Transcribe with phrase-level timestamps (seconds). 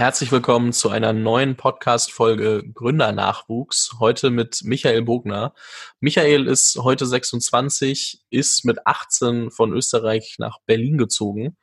[0.00, 3.96] Herzlich willkommen zu einer neuen Podcast-Folge Gründernachwuchs.
[4.00, 5.52] Heute mit Michael Bogner.
[6.00, 11.58] Michael ist heute 26, ist mit 18 von Österreich nach Berlin gezogen,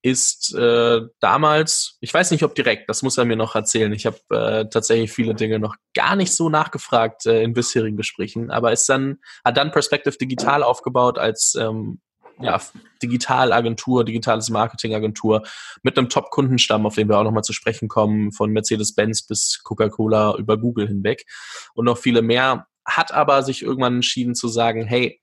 [0.00, 3.92] ist äh, damals, ich weiß nicht, ob direkt, das muss er mir noch erzählen.
[3.92, 8.50] Ich habe äh, tatsächlich viele Dinge noch gar nicht so nachgefragt äh, in bisherigen Gesprächen,
[8.50, 12.00] aber ist dann hat dann Perspective Digital aufgebaut als ähm,
[12.40, 12.60] ja,
[13.02, 15.42] Digitalagentur, digitales Marketingagentur
[15.82, 20.36] mit einem Top-Kundenstamm, auf den wir auch nochmal zu sprechen kommen, von Mercedes-Benz bis Coca-Cola
[20.36, 21.26] über Google hinweg
[21.74, 25.20] und noch viele mehr, hat aber sich irgendwann entschieden zu sagen, hey,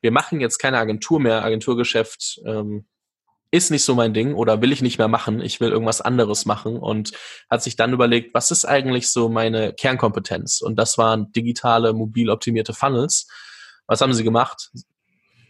[0.00, 2.86] wir machen jetzt keine Agentur mehr, Agenturgeschäft ähm,
[3.54, 6.44] ist nicht so mein Ding oder will ich nicht mehr machen, ich will irgendwas anderes
[6.44, 7.12] machen und
[7.48, 10.60] hat sich dann überlegt, was ist eigentlich so meine Kernkompetenz?
[10.60, 13.28] Und das waren digitale, mobil optimierte Funnels.
[13.86, 14.72] Was haben sie gemacht?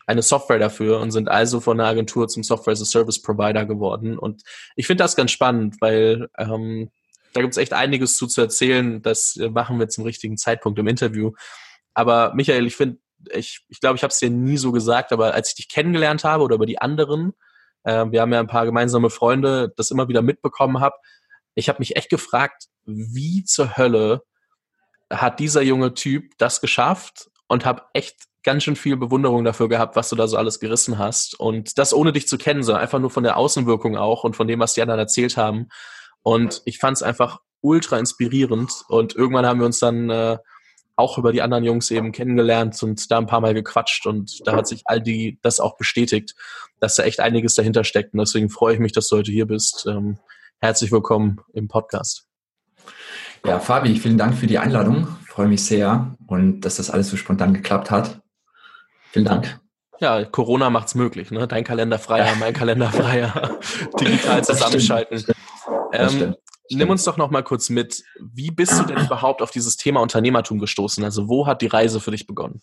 [0.06, 3.64] Eine Software dafür und sind also von der Agentur zum Software as a Service Provider
[3.64, 4.18] geworden.
[4.18, 4.42] Und
[4.76, 6.90] ich finde das ganz spannend, weil ähm,
[7.32, 9.02] da gibt es echt einiges zu, zu erzählen.
[9.02, 11.32] Das machen wir zum richtigen Zeitpunkt im Interview.
[11.94, 12.98] Aber Michael, ich finde,
[13.32, 16.24] ich, ich glaube, ich habe es dir nie so gesagt, aber als ich dich kennengelernt
[16.24, 17.32] habe oder über die anderen,
[17.84, 20.96] äh, wir haben ja ein paar gemeinsame Freunde, das immer wieder mitbekommen habe,
[21.54, 24.22] ich habe mich echt gefragt, wie zur Hölle
[25.10, 29.96] hat dieser junge Typ das geschafft und habe echt ganz schön viel Bewunderung dafür gehabt,
[29.96, 31.38] was du da so alles gerissen hast.
[31.40, 34.46] Und das ohne dich zu kennen, sondern einfach nur von der Außenwirkung auch und von
[34.46, 35.68] dem, was die anderen erzählt haben.
[36.22, 38.70] Und ich fand es einfach ultra inspirierend.
[38.88, 40.36] Und irgendwann haben wir uns dann äh,
[40.94, 44.06] auch über die anderen Jungs eben kennengelernt und da ein paar Mal gequatscht.
[44.06, 46.34] Und da hat sich all die das auch bestätigt,
[46.80, 48.12] dass da echt einiges dahinter steckt.
[48.12, 49.86] Und deswegen freue ich mich, dass du heute hier bist.
[49.88, 50.18] Ähm,
[50.60, 52.26] herzlich willkommen im Podcast.
[53.44, 55.08] Ja, Fabi, vielen Dank für die Einladung.
[55.26, 58.23] Freue mich sehr und dass das alles so spontan geklappt hat.
[59.14, 59.60] Vielen Dank.
[60.00, 61.46] Ja, Corona macht's möglich, ne?
[61.46, 63.60] Dein Kalender freier, mein Kalender freier,
[64.00, 65.24] digital zusammenschalten.
[65.92, 66.34] Ähm,
[66.68, 68.02] nimm uns doch noch mal kurz mit.
[68.18, 71.04] Wie bist du denn überhaupt auf dieses Thema Unternehmertum gestoßen?
[71.04, 72.60] Also wo hat die Reise für dich begonnen?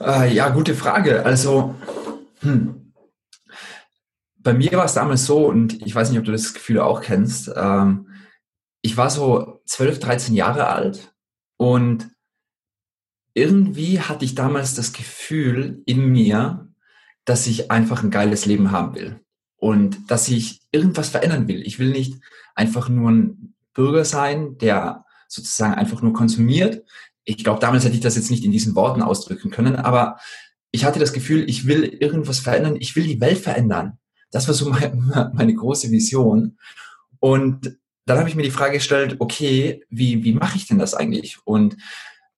[0.00, 1.24] Äh, ja, gute Frage.
[1.24, 1.74] Also
[2.40, 2.92] hm.
[4.36, 7.00] bei mir war es damals so, und ich weiß nicht, ob du das Gefühl auch
[7.00, 7.50] kennst.
[7.56, 8.10] Ähm,
[8.82, 11.14] ich war so 12, 13 Jahre alt
[11.56, 12.10] und
[13.36, 16.68] irgendwie hatte ich damals das Gefühl in mir,
[17.26, 19.20] dass ich einfach ein geiles Leben haben will
[19.58, 21.60] und dass ich irgendwas verändern will.
[21.66, 22.14] Ich will nicht
[22.54, 26.82] einfach nur ein Bürger sein, der sozusagen einfach nur konsumiert.
[27.24, 30.16] Ich glaube, damals hätte ich das jetzt nicht in diesen Worten ausdrücken können, aber
[30.70, 33.98] ich hatte das Gefühl, ich will irgendwas verändern, ich will die Welt verändern.
[34.30, 36.56] Das war so meine, meine große Vision.
[37.18, 37.76] Und
[38.06, 41.36] dann habe ich mir die Frage gestellt, okay, wie, wie mache ich denn das eigentlich?
[41.44, 41.76] Und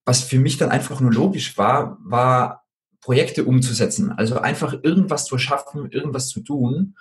[0.08, 2.64] was für mich dann einfach nur logisch war, war
[3.02, 4.10] Projekte umzusetzen.
[4.10, 6.96] Also einfach irgendwas zu schaffen, irgendwas zu tun.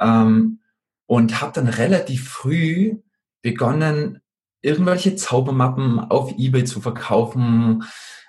[0.00, 0.60] Ähm,
[1.04, 2.96] und habe dann relativ früh
[3.42, 4.22] begonnen,
[4.62, 7.84] irgendwelche Zaubermappen auf eBay zu verkaufen.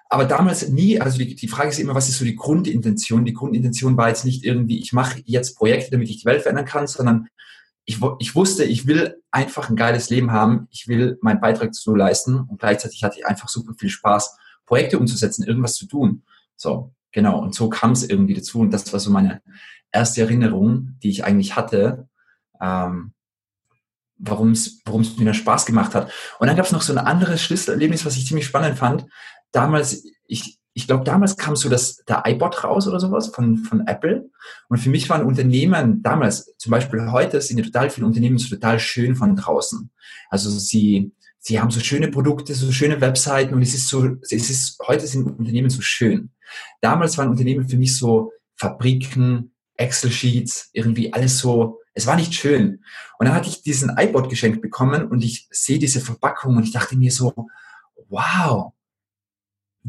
[0.09, 3.23] Aber damals nie, also die, die Frage ist immer, was ist so die Grundintention?
[3.23, 6.65] Die Grundintention war jetzt nicht irgendwie, ich mache jetzt Projekte, damit ich die Welt verändern
[6.65, 7.29] kann, sondern
[7.87, 10.67] ich, ich wusste, ich will einfach ein geiles Leben haben.
[10.71, 12.37] Ich will meinen Beitrag dazu leisten.
[12.37, 16.23] Und gleichzeitig hatte ich einfach super viel Spaß, Projekte umzusetzen, irgendwas zu tun.
[16.57, 17.39] So, genau.
[17.39, 18.59] Und so kam es irgendwie dazu.
[18.59, 19.41] Und das war so meine
[19.93, 22.09] erste Erinnerung, die ich eigentlich hatte,
[22.59, 23.13] ähm,
[24.17, 24.83] warum es
[25.17, 26.11] mir Spaß gemacht hat.
[26.39, 29.05] Und dann gab es noch so ein anderes Schlüsselerlebnis, was ich ziemlich spannend fand.
[29.53, 33.87] Damals, ich, ich glaube, damals kam so das, der iPod raus oder sowas von, von
[33.87, 34.29] Apple.
[34.69, 38.47] Und für mich waren Unternehmen damals, zum Beispiel heute, sind ja total viele Unternehmen so
[38.47, 39.89] total schön von draußen.
[40.29, 44.31] Also sie, sie haben so schöne Produkte, so schöne Webseiten und es ist so, es
[44.31, 46.29] ist, heute sind Unternehmen so schön.
[46.79, 52.83] Damals waren Unternehmen für mich so Fabriken, Excel-Sheets, irgendwie alles so, es war nicht schön.
[53.17, 56.71] Und dann hatte ich diesen iPod geschenkt bekommen und ich sehe diese Verpackung und ich
[56.71, 57.33] dachte mir so,
[58.09, 58.73] wow,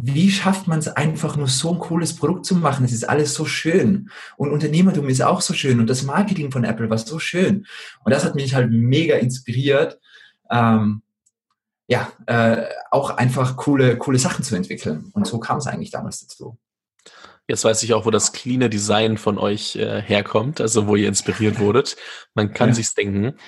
[0.01, 2.85] wie schafft man es einfach nur so ein cooles Produkt zu machen?
[2.85, 4.11] Es ist alles so schön.
[4.37, 5.81] Und Unternehmertum ist auch so schön.
[5.81, 7.67] Und das Marketing von Apple war so schön.
[8.05, 9.99] Und das hat mich halt mega inspiriert,
[10.51, 11.03] ähm,
[11.89, 15.11] ja, äh, auch einfach coole, coole Sachen zu entwickeln.
[15.15, 16.59] Und so kam es eigentlich damals dazu.
[17.49, 21.09] Jetzt weiß ich auch, wo das cleane Design von euch äh, herkommt, also wo ihr
[21.09, 21.97] inspiriert wurdet.
[22.35, 22.75] Man kann ja.
[22.75, 23.39] sich's denken.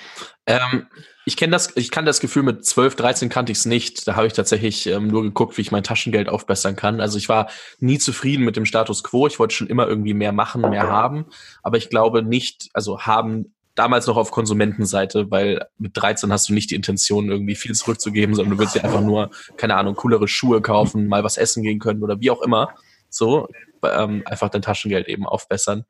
[0.47, 0.87] Ähm,
[1.31, 4.05] ich kenne das, ich kann das Gefühl mit 12, 13 kannte ich es nicht.
[4.05, 6.99] Da habe ich tatsächlich ähm, nur geguckt, wie ich mein Taschengeld aufbessern kann.
[6.99, 7.49] Also ich war
[7.79, 9.27] nie zufrieden mit dem Status quo.
[9.27, 11.27] Ich wollte schon immer irgendwie mehr machen, mehr haben.
[11.63, 16.53] Aber ich glaube nicht, also haben damals noch auf Konsumentenseite, weil mit 13 hast du
[16.53, 20.27] nicht die Intention, irgendwie viel zurückzugeben, sondern du willst dir einfach nur, keine Ahnung, coolere
[20.27, 22.75] Schuhe kaufen, mal was essen gehen können oder wie auch immer.
[23.09, 23.47] So,
[23.83, 25.85] ähm, einfach dein Taschengeld eben aufbessern.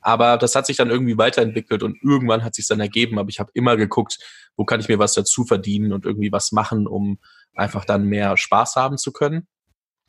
[0.00, 3.18] Aber das hat sich dann irgendwie weiterentwickelt und irgendwann hat sich dann ergeben.
[3.18, 4.18] Aber ich habe immer geguckt,
[4.56, 7.18] wo kann ich mir was dazu verdienen und irgendwie was machen, um
[7.54, 9.46] einfach dann mehr Spaß haben zu können.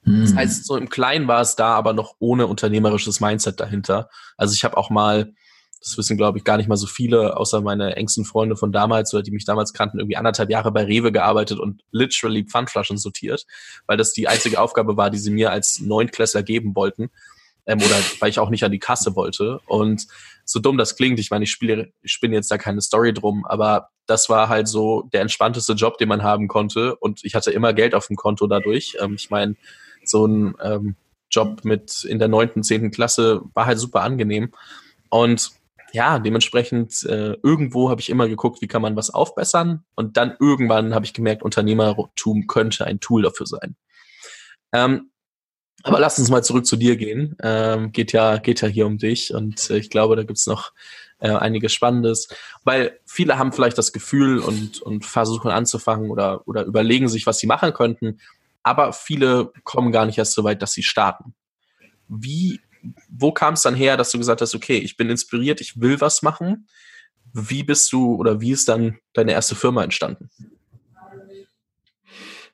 [0.03, 0.21] Hm.
[0.21, 4.09] Das heißt, so im Kleinen war es da, aber noch ohne unternehmerisches Mindset dahinter.
[4.37, 5.33] Also ich habe auch mal,
[5.81, 9.13] das wissen glaube ich gar nicht mal so viele, außer meine engsten Freunde von damals
[9.13, 13.45] oder die mich damals kannten, irgendwie anderthalb Jahre bei Rewe gearbeitet und literally Pfandflaschen sortiert,
[13.87, 17.09] weil das die einzige Aufgabe war, die sie mir als Neunklässler geben wollten
[17.65, 19.59] ähm, oder weil ich auch nicht an die Kasse wollte.
[19.67, 20.07] Und
[20.45, 23.45] so dumm das klingt, ich meine, ich spiele, ich spinne jetzt da keine Story drum,
[23.45, 26.95] aber das war halt so der entspannteste Job, den man haben konnte.
[26.95, 28.97] Und ich hatte immer Geld auf dem Konto dadurch.
[28.99, 29.55] Ähm, ich meine,
[30.03, 30.95] so ein ähm,
[31.29, 34.51] Job mit in der neunten, zehnten Klasse war halt super angenehm.
[35.09, 35.51] Und
[35.91, 39.83] ja, dementsprechend äh, irgendwo habe ich immer geguckt, wie kann man was aufbessern.
[39.95, 43.75] Und dann irgendwann habe ich gemerkt, Unternehmertum könnte ein Tool dafür sein.
[44.71, 45.11] Ähm,
[45.83, 47.35] aber lass uns mal zurück zu dir gehen.
[47.41, 50.73] Ähm, geht ja, geht ja hier um dich und äh, ich glaube, da gibt's noch
[51.19, 52.29] äh, einiges Spannendes,
[52.63, 57.39] weil viele haben vielleicht das Gefühl und, und versuchen anzufangen oder, oder überlegen sich, was
[57.39, 58.19] sie machen könnten,
[58.63, 61.33] aber viele kommen gar nicht erst so weit, dass sie starten.
[62.07, 62.61] Wie,
[63.09, 65.99] wo kam es dann her, dass du gesagt hast, okay, ich bin inspiriert, ich will
[66.01, 66.67] was machen?
[67.33, 70.29] Wie bist du oder wie ist dann deine erste Firma entstanden?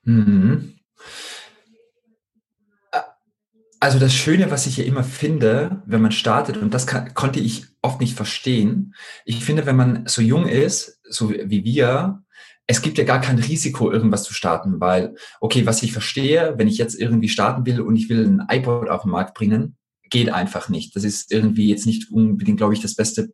[0.04, 0.78] Mhm.
[3.78, 7.40] Also das Schöne, was ich ja immer finde, wenn man startet, und das kann, konnte
[7.40, 8.94] ich oft nicht verstehen,
[9.24, 12.22] ich finde, wenn man so jung ist, so wie wir,
[12.66, 16.68] es gibt ja gar kein Risiko, irgendwas zu starten, weil, okay, was ich verstehe, wenn
[16.68, 19.76] ich jetzt irgendwie starten will und ich will ein iPod auf den Markt bringen,
[20.10, 20.96] geht einfach nicht.
[20.96, 23.32] Das ist irgendwie jetzt nicht unbedingt, glaube ich, das beste,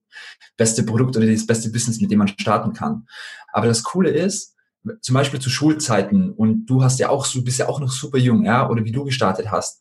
[0.56, 3.06] beste Produkt oder das beste Business, mit dem man starten kann.
[3.52, 4.56] Aber das Coole ist,
[5.00, 8.18] zum Beispiel zu Schulzeiten und du hast ja auch, du bist ja auch noch super
[8.18, 9.80] jung, ja, oder wie du gestartet hast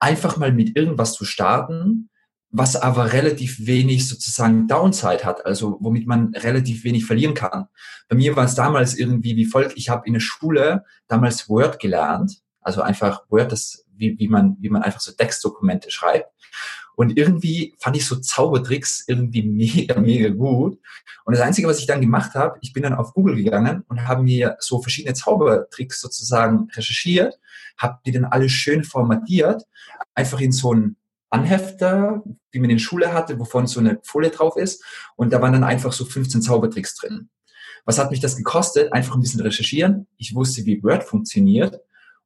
[0.00, 2.10] einfach mal mit irgendwas zu starten,
[2.50, 7.66] was aber relativ wenig sozusagen Downside hat, also womit man relativ wenig verlieren kann.
[8.08, 11.78] Bei mir war es damals irgendwie wie folgt, ich habe in der Schule damals Word
[11.78, 16.28] gelernt, also einfach Word, das, wie, wie, man, wie man einfach so Textdokumente schreibt.
[17.00, 20.78] Und irgendwie fand ich so Zaubertricks irgendwie mega, mega gut.
[21.24, 24.06] Und das Einzige, was ich dann gemacht habe, ich bin dann auf Google gegangen und
[24.06, 27.40] habe mir so verschiedene Zaubertricks sozusagen recherchiert,
[27.78, 29.62] habe die dann alle schön formatiert,
[30.14, 30.96] einfach in so ein
[31.30, 34.84] Anhefter, wie man in der Schule hatte, wovon so eine Folie drauf ist.
[35.16, 37.30] Und da waren dann einfach so 15 Zaubertricks drin.
[37.86, 38.92] Was hat mich das gekostet?
[38.92, 40.06] Einfach ein bisschen recherchieren.
[40.18, 41.80] Ich wusste, wie Word funktioniert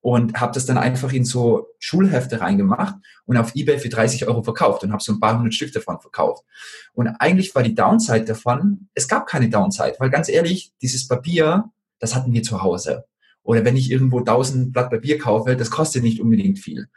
[0.04, 4.42] und habe das dann einfach in so Schulhefte reingemacht und auf eBay für 30 Euro
[4.42, 6.44] verkauft und habe so ein paar hundert Stück davon verkauft.
[6.92, 11.70] Und eigentlich war die Downside davon, es gab keine Downside, weil ganz ehrlich, dieses Papier,
[12.00, 13.06] das hatten wir zu Hause.
[13.44, 16.88] Oder wenn ich irgendwo 1000 Blatt Papier kaufe, das kostet nicht unbedingt viel.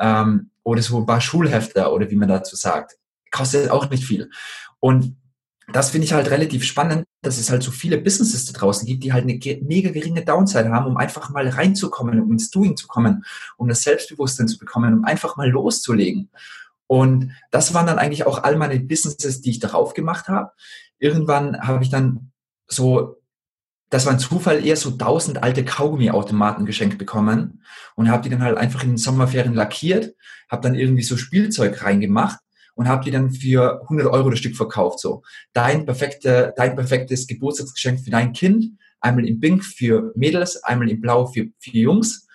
[0.00, 2.96] Ähm, oder so ein paar Schulhefte oder wie man dazu sagt,
[3.32, 4.30] kostet auch nicht viel.
[4.78, 5.16] Und
[5.72, 9.04] das finde ich halt relativ spannend, dass es halt so viele Businesses da draußen gibt,
[9.04, 12.88] die halt eine mega geringe Downside haben, um einfach mal reinzukommen, um ins Doing zu
[12.88, 13.24] kommen,
[13.56, 16.30] um das Selbstbewusstsein zu bekommen, um einfach mal loszulegen.
[16.88, 20.50] Und das waren dann eigentlich auch all meine Businesses, die ich darauf gemacht habe.
[20.98, 22.32] Irgendwann habe ich dann
[22.66, 23.22] so,
[23.88, 27.62] das war ein Zufall, eher so tausend alte Kaugummi-Automaten geschenkt bekommen
[27.94, 30.14] und habe die dann halt einfach in den Sommerferien lackiert,
[30.50, 32.41] habe dann irgendwie so Spielzeug reingemacht
[32.74, 35.00] und habe die dann für 100 Euro das Stück verkauft.
[35.00, 35.22] So,
[35.52, 41.00] dein perfekte, dein perfektes Geburtstagsgeschenk für dein Kind, einmal in Pink für Mädels, einmal in
[41.00, 42.26] Blau für, für Jungs.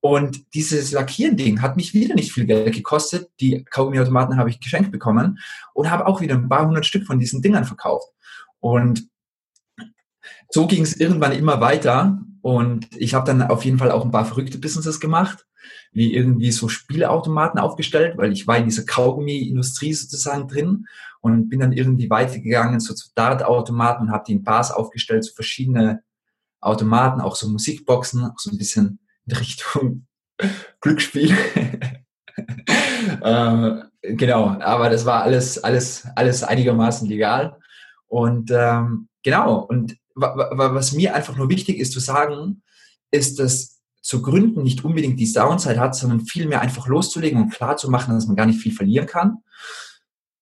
[0.00, 3.30] Und dieses Lackieren-Ding hat mich wieder nicht viel Geld gekostet.
[3.40, 5.38] Die Kaugummi-Automaten habe ich geschenkt bekommen
[5.72, 8.08] und habe auch wieder ein paar hundert Stück von diesen Dingern verkauft.
[8.60, 9.08] Und
[10.50, 12.18] so ging es irgendwann immer weiter.
[12.42, 15.46] Und ich habe dann auf jeden Fall auch ein paar verrückte Businesses gemacht
[15.94, 20.86] wie irgendwie so Spieleautomaten aufgestellt, weil ich war in dieser Kaugummi-Industrie sozusagen drin
[21.20, 25.32] und bin dann irgendwie weitergegangen so zu Dartautomaten und habe die in Bars aufgestellt, so
[25.34, 26.02] verschiedene
[26.60, 30.06] Automaten, auch so Musikboxen, auch so ein bisschen in Richtung
[30.80, 31.32] Glücksspiel.
[33.22, 33.70] äh,
[34.02, 37.56] genau, aber das war alles, alles, alles einigermaßen legal.
[38.06, 42.62] Und ähm, genau, und was mir einfach nur wichtig ist zu sagen,
[43.10, 43.73] ist, dass
[44.14, 48.14] zu gründen nicht unbedingt die Downside hat, sondern vielmehr einfach loszulegen und klar zu machen,
[48.14, 49.38] dass man gar nicht viel verlieren kann.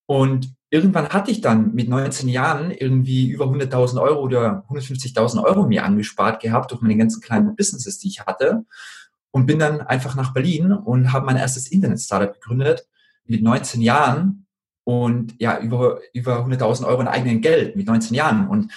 [0.05, 5.65] Und irgendwann hatte ich dann mit 19 Jahren irgendwie über 100.000 Euro oder 150.000 Euro
[5.65, 8.63] mir angespart gehabt durch meine ganzen kleinen Businesses, die ich hatte.
[9.31, 12.87] Und bin dann einfach nach Berlin und habe mein erstes Internet-Startup gegründet
[13.25, 14.45] mit 19 Jahren
[14.83, 18.47] und ja, über, über 100.000 Euro in eigenem Geld mit 19 Jahren.
[18.47, 18.71] Und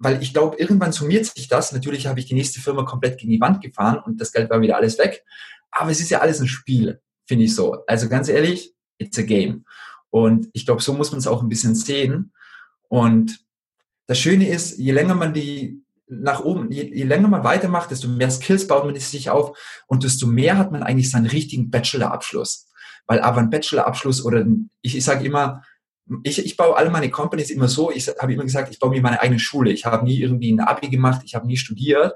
[0.00, 1.72] weil ich glaube, irgendwann summiert sich das.
[1.72, 4.60] Natürlich habe ich die nächste Firma komplett gegen die Wand gefahren und das Geld war
[4.62, 5.24] wieder alles weg.
[5.70, 7.84] Aber es ist ja alles ein Spiel, finde ich so.
[7.86, 9.66] Also ganz ehrlich, it's a game.
[10.08, 12.32] Und ich glaube, so muss man es auch ein bisschen sehen.
[12.88, 13.44] Und
[14.06, 18.08] das Schöne ist, je länger man die nach oben, je, je länger man weitermacht, desto
[18.08, 22.68] mehr Skills baut man sich auf und desto mehr hat man eigentlich seinen richtigen Bachelor-Abschluss.
[23.06, 24.46] Weil aber ein Bachelor-Abschluss oder
[24.80, 25.62] ich, ich sage immer,
[26.24, 29.02] ich, ich baue alle meine Companies immer so, ich habe immer gesagt, ich baue mir
[29.02, 29.70] meine eigene Schule.
[29.70, 32.14] Ich habe nie irgendwie ein Abi gemacht, ich habe nie studiert.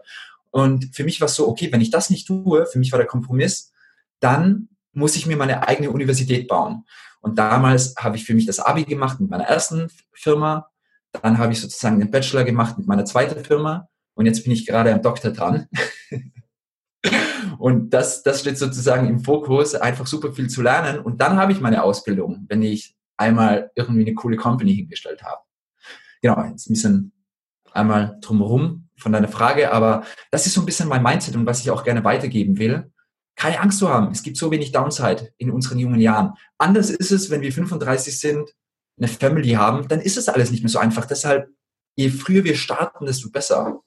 [0.51, 2.99] Und für mich war es so, okay, wenn ich das nicht tue, für mich war
[2.99, 3.73] der Kompromiss,
[4.21, 6.85] dann muss ich mir meine eigene Universität bauen.
[7.21, 10.71] Und damals habe ich für mich das Abi gemacht mit meiner ersten Firma.
[11.13, 13.89] Dann habe ich sozusagen den Bachelor gemacht mit meiner zweiten Firma.
[14.15, 15.69] Und jetzt bin ich gerade am Doktor dran.
[17.59, 21.01] und das, das steht sozusagen im Fokus, einfach super viel zu lernen.
[21.01, 25.41] Und dann habe ich meine Ausbildung, wenn ich einmal irgendwie eine coole Company hingestellt habe.
[26.23, 27.13] Genau, jetzt ein bisschen
[27.73, 31.61] einmal drumherum von deiner Frage, aber das ist so ein bisschen mein Mindset und was
[31.61, 32.91] ich auch gerne weitergeben will
[33.37, 34.13] keine Angst zu haben.
[34.13, 36.35] Es gibt so wenig Downside in unseren jungen Jahren.
[36.59, 38.55] Anders ist es, wenn wir 35 sind,
[38.97, 41.05] eine Family haben, dann ist es alles nicht mehr so einfach.
[41.05, 41.49] Deshalb,
[41.97, 43.81] je früher wir starten, desto besser.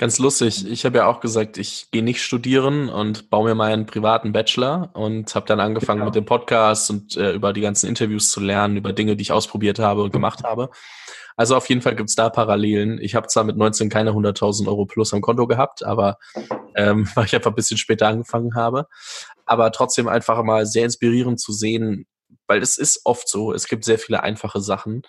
[0.00, 0.64] Ganz lustig.
[0.70, 4.90] Ich habe ja auch gesagt, ich gehe nicht studieren und baue mir meinen privaten Bachelor
[4.94, 6.10] und habe dann angefangen genau.
[6.10, 9.32] mit dem Podcast und äh, über die ganzen Interviews zu lernen, über Dinge, die ich
[9.32, 10.70] ausprobiert habe und gemacht habe.
[11.36, 13.00] Also auf jeden Fall gibt's da Parallelen.
[13.02, 16.18] Ich habe zwar mit 19 keine 100.000 Euro plus am Konto gehabt, aber
[16.76, 18.86] ähm, weil ich einfach ein bisschen später angefangen habe.
[19.46, 22.06] Aber trotzdem einfach mal sehr inspirierend zu sehen,
[22.46, 25.02] weil es ist oft so, es gibt sehr viele einfache Sachen,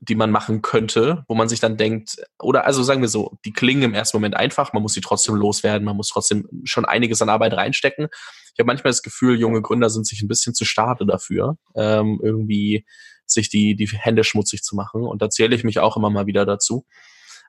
[0.00, 3.52] die man machen könnte, wo man sich dann denkt, oder also sagen wir so, die
[3.52, 7.22] klingen im ersten Moment einfach, man muss sie trotzdem loswerden, man muss trotzdem schon einiges
[7.22, 8.08] an Arbeit reinstecken.
[8.52, 12.20] Ich habe manchmal das Gefühl, junge Gründer sind sich ein bisschen zu stade dafür, ähm,
[12.22, 12.84] irgendwie
[13.26, 15.04] sich die, die Hände schmutzig zu machen.
[15.04, 16.86] Und da zähle ich mich auch immer mal wieder dazu.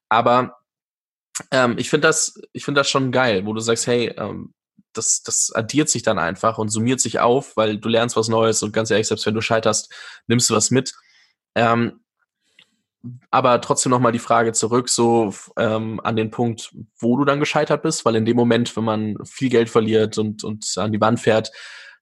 [0.07, 0.57] Aber
[1.51, 4.53] ähm, ich finde das, ich das schon geil, wo du sagst, hey, ähm,
[4.93, 8.63] das, das addiert sich dann einfach und summiert sich auf, weil du lernst was Neues
[8.63, 9.93] und ganz ehrlich, selbst wenn du scheiterst,
[10.27, 10.93] nimmst du was mit.
[11.55, 12.04] Ähm,
[13.31, 17.83] aber trotzdem nochmal die Frage zurück, so ähm, an den Punkt, wo du dann gescheitert
[17.83, 21.19] bist, weil in dem Moment, wenn man viel Geld verliert und, und an die Wand
[21.19, 21.51] fährt,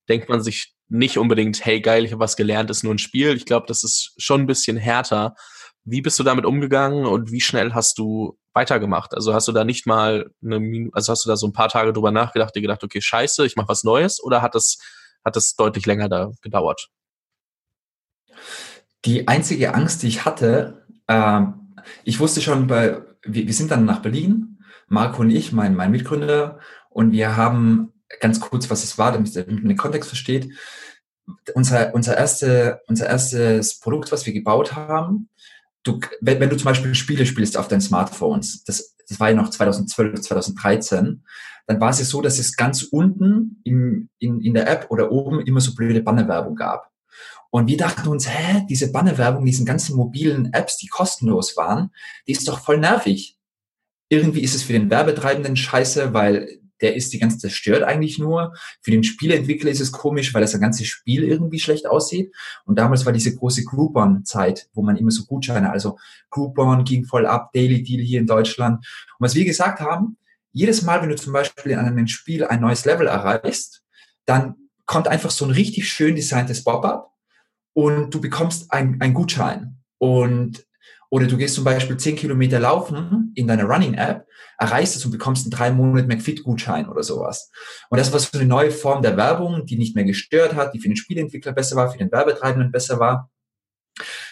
[0.09, 3.35] denkt man sich nicht unbedingt, hey geil, ich habe was gelernt, ist nur ein Spiel.
[3.35, 5.35] Ich glaube, das ist schon ein bisschen härter.
[5.85, 9.13] Wie bist du damit umgegangen und wie schnell hast du weitergemacht?
[9.13, 11.69] Also hast du da nicht mal eine Minute, also hast du da so ein paar
[11.69, 14.77] Tage drüber nachgedacht, dir gedacht, okay, scheiße, ich mache was Neues oder hat das,
[15.25, 16.89] hat das deutlich länger da gedauert?
[19.05, 21.41] Die einzige Angst, die ich hatte, äh,
[22.03, 25.91] ich wusste schon bei, wir, wir sind dann nach Berlin, Marco und ich, mein, mein
[25.91, 30.53] Mitgründer, und wir haben ganz kurz, was es war, damit man den Kontext versteht.
[31.55, 35.29] Unser, unser, erste, unser erstes Produkt, was wir gebaut haben,
[35.83, 39.35] du, wenn, wenn du zum Beispiel Spiele spielst auf deinen Smartphones, das, das war ja
[39.35, 41.23] noch 2012, 2013,
[41.65, 45.11] dann war es ja so, dass es ganz unten im, in, in der App oder
[45.11, 46.91] oben immer so blöde Bannerwerbung gab.
[47.53, 51.91] Und wir dachten uns, hä, diese Bannerwerbung, diesen ganzen mobilen Apps, die kostenlos waren,
[52.27, 53.37] die ist doch voll nervig.
[54.09, 58.17] Irgendwie ist es für den Werbetreibenden scheiße, weil der ist die ganze Zeit stört eigentlich
[58.17, 58.55] nur.
[58.81, 62.33] Für den Spieleentwickler ist es komisch, weil das ganze Spiel irgendwie schlecht aussieht.
[62.65, 65.99] Und damals war diese große Groupon-Zeit, wo man immer so Gutscheine, also
[66.31, 68.77] Groupon ging voll ab, Daily Deal hier in Deutschland.
[69.19, 70.17] Und was wir gesagt haben,
[70.53, 73.83] jedes Mal, wenn du zum Beispiel in einem Spiel ein neues Level erreichst,
[74.25, 74.55] dann
[74.87, 77.12] kommt einfach so ein richtig schön designtes Pop-up
[77.73, 79.77] und du bekommst ein, Gutschein.
[79.97, 80.65] Und
[81.09, 84.25] oder du gehst zum Beispiel 10 Kilometer laufen in deiner Running-App,
[84.57, 87.51] erreichst es und bekommst einen drei Monate McFit-Gutschein oder sowas.
[87.91, 90.79] Und das war so eine neue Form der Werbung, die nicht mehr gestört hat, die
[90.79, 93.29] für den Spielentwickler besser war, für den Werbetreibenden besser war.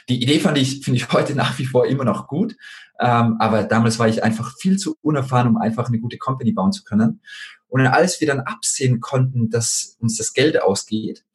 [0.09, 2.55] Die Idee fand ich, finde ich heute nach wie vor immer noch gut.
[2.99, 6.71] Ähm, aber damals war ich einfach viel zu unerfahren, um einfach eine gute Company bauen
[6.71, 7.21] zu können.
[7.67, 11.25] Und als wir dann absehen konnten, dass uns das Geld ausgeht,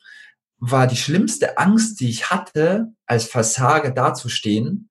[0.58, 4.90] war die schlimmste Angst, die ich hatte, als Versager dazustehen,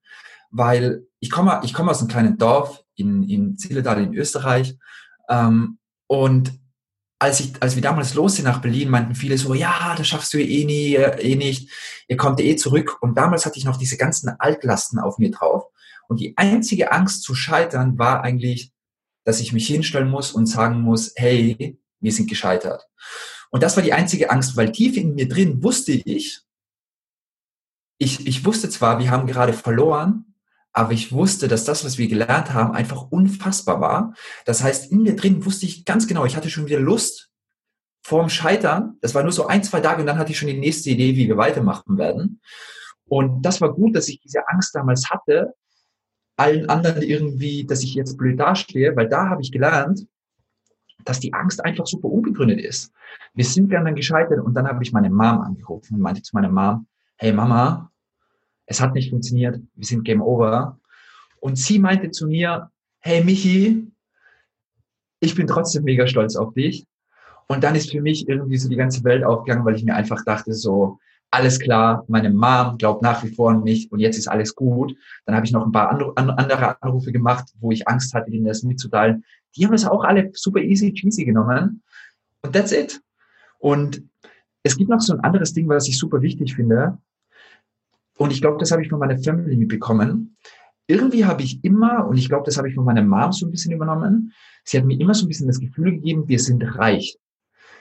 [0.50, 4.76] weil ich komme, ich komme aus einem kleinen Dorf in, in Zilledal in Österreich
[5.28, 6.52] ähm, und
[7.18, 10.34] als ich, als wir damals los sind nach Berlin, meinten viele so, ja, das schaffst
[10.34, 11.70] du eh nie, eh nicht,
[12.08, 12.98] ihr kommt eh zurück.
[13.00, 15.64] Und damals hatte ich noch diese ganzen Altlasten auf mir drauf.
[16.08, 18.72] Und die einzige Angst zu scheitern war eigentlich,
[19.24, 22.86] dass ich mich hinstellen muss und sagen muss, hey, wir sind gescheitert.
[23.50, 26.40] Und das war die einzige Angst, weil tief in mir drin wusste ich,
[27.98, 30.34] ich, ich wusste zwar, wir haben gerade verloren,
[30.72, 34.14] aber ich wusste, dass das, was wir gelernt haben, einfach unfassbar war.
[34.44, 37.30] Das heißt, in mir drin wusste ich ganz genau, ich hatte schon wieder Lust
[38.04, 38.98] vorm Scheitern.
[39.00, 41.16] Das war nur so ein, zwei Tage und dann hatte ich schon die nächste Idee,
[41.16, 42.40] wie wir weitermachen werden.
[43.08, 45.54] Und das war gut, dass ich diese Angst damals hatte,
[46.36, 50.06] allen anderen irgendwie, dass ich jetzt blöd dastehe, weil da habe ich gelernt,
[51.08, 52.92] dass die Angst einfach super unbegründet ist.
[53.34, 56.50] Wir sind dann gescheitert und dann habe ich meine Mom angerufen und meinte zu meiner
[56.50, 56.86] Mom,
[57.16, 57.90] hey Mama,
[58.66, 60.78] es hat nicht funktioniert, wir sind Game Over.
[61.40, 63.86] Und sie meinte zu mir, hey Michi,
[65.20, 66.86] ich bin trotzdem mega stolz auf dich.
[67.48, 70.24] Und dann ist für mich irgendwie so die ganze Welt aufgegangen, weil ich mir einfach
[70.24, 70.98] dachte, so,
[71.30, 74.94] alles klar, meine Mom glaubt nach wie vor an mich und jetzt ist alles gut.
[75.24, 78.62] Dann habe ich noch ein paar andere Anrufe gemacht, wo ich Angst hatte, ihnen das
[78.62, 79.24] mitzuteilen.
[79.56, 81.82] Die haben das auch alle super easy cheesy genommen.
[82.42, 83.00] Und that's it.
[83.58, 84.02] Und
[84.62, 86.98] es gibt noch so ein anderes Ding, was ich super wichtig finde.
[88.18, 90.36] Und ich glaube, das habe ich von meiner Family mitbekommen.
[90.86, 93.50] Irgendwie habe ich immer, und ich glaube, das habe ich von meiner Mom so ein
[93.50, 94.32] bisschen übernommen,
[94.64, 97.18] sie hat mir immer so ein bisschen das Gefühl gegeben, wir sind reich.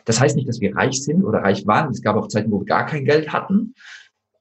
[0.05, 1.91] Das heißt nicht, dass wir reich sind oder reich waren.
[1.91, 3.73] Es gab auch Zeiten, wo wir gar kein Geld hatten.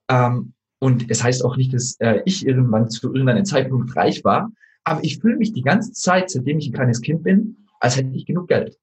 [0.09, 4.51] Ähm, und es heißt auch nicht, dass äh, ich irgendwann zu irgendeinem Zeitpunkt reich war.
[4.85, 8.11] Aber ich fühle mich die ganze Zeit, seitdem ich ein kleines Kind bin, als hätte
[8.15, 8.79] ich genug Geld.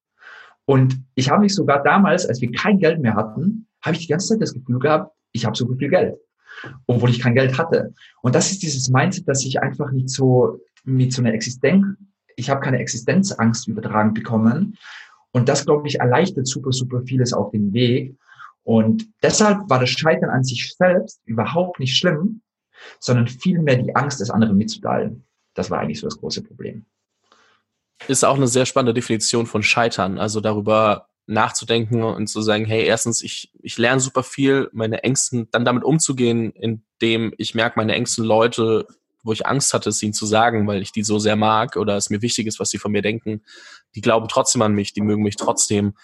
[0.66, 4.08] Und ich habe mich sogar damals, als wir kein Geld mehr hatten, habe ich die
[4.08, 6.16] ganze Zeit das Gefühl gehabt, ich habe so viel Geld,
[6.88, 7.94] obwohl ich kein Geld hatte.
[8.22, 11.86] Und das ist dieses Mindset, dass ich einfach nicht so mit so einer Existenz,
[12.36, 14.78] ich habe keine Existenzangst übertragen bekommen,
[15.32, 18.16] und das, glaube ich, erleichtert super, super vieles auf dem Weg.
[18.64, 22.42] Und deshalb war das Scheitern an sich selbst überhaupt nicht schlimm,
[23.00, 25.24] sondern vielmehr die Angst, das anderen mitzuteilen.
[25.54, 26.86] Das war eigentlich so das große Problem.
[28.08, 32.84] Ist auch eine sehr spannende Definition von Scheitern, also darüber nachzudenken und zu sagen, hey,
[32.84, 37.94] erstens, ich, ich lerne super viel, meine Ängsten, dann damit umzugehen, indem ich merke, meine
[37.94, 38.88] engsten Leute
[39.24, 41.98] wo ich Angst hatte, es ihnen zu sagen, weil ich die so sehr mag oder
[41.98, 43.44] es mir wichtig ist, was sie von mir denken.
[43.96, 45.96] Die glauben trotzdem an mich, die mögen mich trotzdem.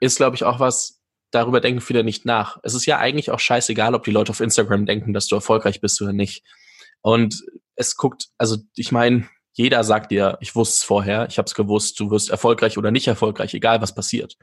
[0.00, 2.58] Ist, glaube ich, auch was, darüber denken viele nicht nach.
[2.62, 5.80] Es ist ja eigentlich auch scheißegal, ob die Leute auf Instagram denken, dass du erfolgreich
[5.80, 6.44] bist oder nicht.
[7.00, 7.44] Und
[7.76, 11.54] es guckt, also ich meine, jeder sagt dir, ich wusste es vorher, ich habe es
[11.54, 14.36] gewusst, du wirst erfolgreich oder nicht erfolgreich, egal was passiert.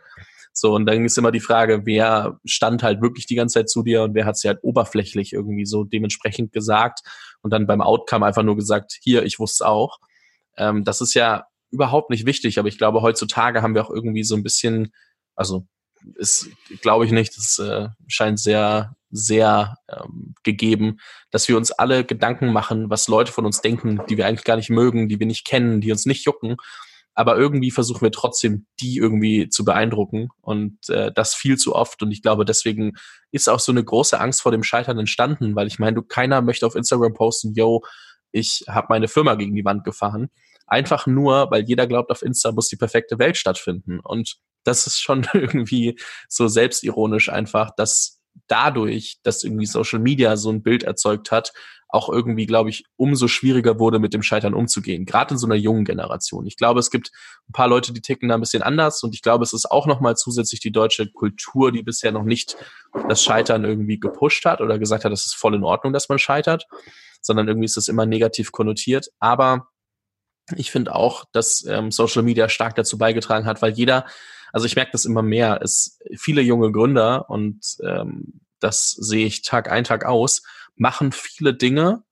[0.53, 3.83] So, und dann ist immer die Frage, wer stand halt wirklich die ganze Zeit zu
[3.83, 7.01] dir und wer hat sie halt oberflächlich irgendwie so dementsprechend gesagt
[7.41, 9.99] und dann beim Outcome einfach nur gesagt, hier, ich wusste es auch.
[10.57, 14.23] Ähm, das ist ja überhaupt nicht wichtig, aber ich glaube, heutzutage haben wir auch irgendwie
[14.23, 14.93] so ein bisschen,
[15.35, 15.65] also
[16.15, 16.49] ist,
[16.81, 20.97] glaube ich nicht, das äh, scheint sehr, sehr ähm, gegeben,
[21.29, 24.55] dass wir uns alle Gedanken machen, was Leute von uns denken, die wir eigentlich gar
[24.55, 26.57] nicht mögen, die wir nicht kennen, die uns nicht jucken
[27.13, 32.01] aber irgendwie versuchen wir trotzdem, die irgendwie zu beeindrucken und äh, das viel zu oft.
[32.01, 32.93] Und ich glaube, deswegen
[33.31, 36.41] ist auch so eine große Angst vor dem Scheitern entstanden, weil ich meine, du keiner
[36.41, 37.81] möchte auf Instagram posten, yo,
[38.31, 40.29] ich habe meine Firma gegen die Wand gefahren.
[40.67, 43.99] Einfach nur, weil jeder glaubt, auf Insta muss die perfekte Welt stattfinden.
[43.99, 50.49] Und das ist schon irgendwie so selbstironisch einfach, dass dadurch, dass irgendwie Social Media so
[50.49, 51.53] ein Bild erzeugt hat,
[51.91, 55.05] auch irgendwie, glaube ich, umso schwieriger wurde, mit dem Scheitern umzugehen.
[55.05, 56.45] Gerade in so einer jungen Generation.
[56.47, 57.11] Ich glaube, es gibt
[57.49, 59.87] ein paar Leute, die ticken da ein bisschen anders und ich glaube, es ist auch
[59.87, 62.55] nochmal zusätzlich die deutsche Kultur, die bisher noch nicht
[63.09, 66.17] das Scheitern irgendwie gepusht hat oder gesagt hat, das ist voll in Ordnung, dass man
[66.17, 66.65] scheitert,
[67.19, 69.09] sondern irgendwie ist es immer negativ konnotiert.
[69.19, 69.67] Aber
[70.55, 74.05] ich finde auch, dass ähm, Social Media stark dazu beigetragen hat, weil jeder,
[74.51, 79.41] also ich merke das immer mehr, es viele junge Gründer und ähm, das sehe ich
[79.41, 80.43] Tag ein, Tag aus,
[80.75, 82.03] machen viele Dinge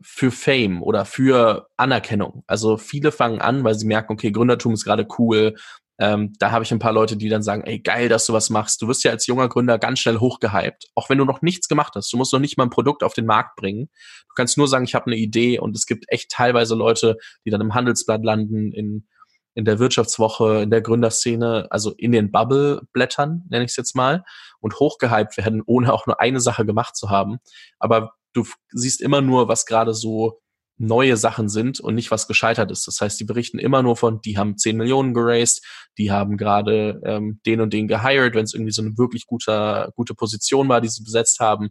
[0.00, 2.42] für Fame oder für Anerkennung.
[2.46, 5.56] Also viele fangen an, weil sie merken, okay, Gründertum ist gerade cool.
[6.00, 8.48] Ähm, da habe ich ein paar Leute, die dann sagen, ey, geil, dass du was
[8.50, 8.80] machst.
[8.80, 11.92] Du wirst ja als junger Gründer ganz schnell hochgehypt, auch wenn du noch nichts gemacht
[11.94, 12.12] hast.
[12.12, 13.90] Du musst noch nicht mal ein Produkt auf den Markt bringen.
[14.28, 17.50] Du kannst nur sagen, ich habe eine Idee und es gibt echt teilweise Leute, die
[17.50, 19.06] dann im Handelsblatt landen, in
[19.54, 24.24] in der Wirtschaftswoche, in der Gründerszene, also in den Bubble-Blättern, nenne ich es jetzt mal,
[24.60, 27.38] und hochgehypt werden, ohne auch nur eine Sache gemacht zu haben.
[27.78, 30.40] Aber du siehst immer nur, was gerade so
[30.80, 32.86] neue Sachen sind und nicht was gescheitert ist.
[32.86, 35.62] Das heißt, die berichten immer nur von, die haben 10 Millionen geraced,
[35.98, 39.92] die haben gerade ähm, den und den gehired, wenn es irgendwie so eine wirklich guter,
[39.94, 41.68] gute Position war, die sie besetzt haben.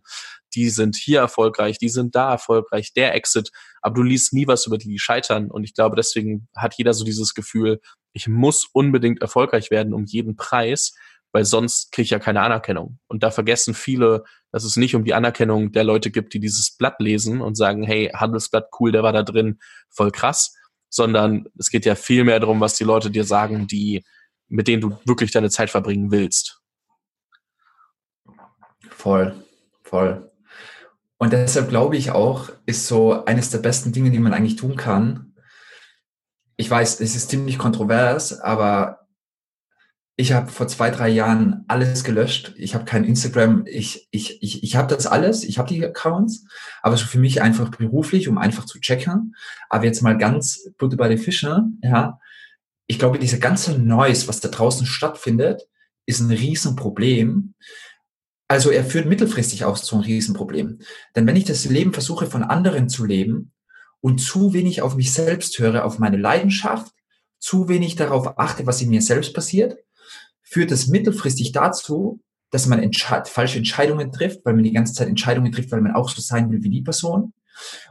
[0.53, 3.49] Die sind hier erfolgreich, die sind da erfolgreich, der Exit.
[3.81, 5.49] Aber du liest nie was über die, die scheitern.
[5.49, 7.81] Und ich glaube, deswegen hat jeder so dieses Gefühl,
[8.13, 10.93] ich muss unbedingt erfolgreich werden um jeden Preis
[11.31, 12.99] weil sonst kriege ich ja keine Anerkennung.
[13.07, 16.75] Und da vergessen viele, dass es nicht um die Anerkennung der Leute gibt, die dieses
[16.75, 20.55] Blatt lesen und sagen, hey, Handelsblatt, cool, der war da drin, voll krass,
[20.89, 24.03] sondern es geht ja viel mehr darum, was die Leute dir sagen, die,
[24.47, 26.61] mit denen du wirklich deine Zeit verbringen willst.
[28.89, 29.35] Voll,
[29.83, 30.31] voll.
[31.17, 34.75] Und deshalb glaube ich auch, ist so eines der besten Dinge, die man eigentlich tun
[34.77, 35.35] kann.
[36.55, 39.07] Ich weiß, es ist ziemlich kontrovers, aber
[40.19, 42.53] ich habe vor zwei, drei Jahren alles gelöscht.
[42.57, 43.63] Ich habe kein Instagram.
[43.65, 45.45] Ich, ich, ich, ich habe das alles.
[45.45, 46.43] Ich habe die Accounts.
[46.81, 49.33] Aber so für mich einfach beruflich, um einfach zu checken.
[49.69, 51.79] Aber jetzt mal ganz Butter bei den Fischen.
[51.81, 52.19] Ja,
[52.85, 55.69] ich glaube, diese ganze Noise, was da draußen stattfindet,
[56.05, 57.53] ist ein Riesenproblem.
[58.49, 60.79] Also er führt mittelfristig auch zu einem Riesenproblem.
[61.15, 63.53] Denn wenn ich das Leben versuche von anderen zu leben
[64.01, 66.91] und zu wenig auf mich selbst höre, auf meine Leidenschaft,
[67.39, 69.77] zu wenig darauf achte, was in mir selbst passiert,
[70.49, 72.19] führt das mittelfristig dazu,
[72.51, 75.93] dass man entsche falsche Entscheidungen trifft, weil man die ganze Zeit Entscheidungen trifft, weil man
[75.93, 77.33] auch so sein will wie die Person.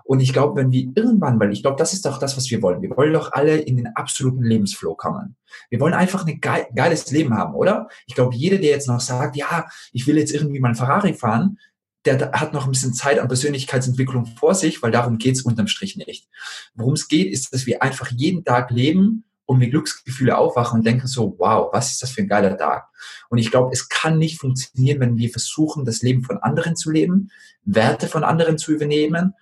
[0.04, 2.62] Und ich glaube, wenn wir irgendwann, weil ich glaube, das ist doch das, was wir
[2.62, 2.80] wollen.
[2.80, 5.36] Wir wollen doch alle in den absoluten Lebensflow kommen.
[5.68, 7.88] Wir wollen einfach ein geil, geiles Leben haben, oder?
[8.06, 11.12] Ich glaube, jeder, der jetzt noch sagt, ja, ich will jetzt irgendwie mal ein Ferrari
[11.12, 11.58] fahren,
[12.06, 15.96] der hat noch ein bisschen Zeit an Persönlichkeitsentwicklung vor sich, weil darum geht's unterm Strich
[15.96, 16.28] nicht.
[16.74, 20.86] Worum es geht, ist, dass wir einfach jeden Tag leben und mit Glücksgefühle aufwachen und
[20.86, 22.86] denken so, wow, was ist das für ein geiler Tag?
[23.30, 26.90] Und ich glaube, es kann nicht funktionieren, wenn wir versuchen, das Leben von anderen zu
[26.90, 27.30] leben,
[27.64, 29.32] Werte von anderen zu übernehmen.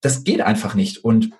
[0.00, 1.04] Das geht einfach nicht.
[1.04, 1.34] Und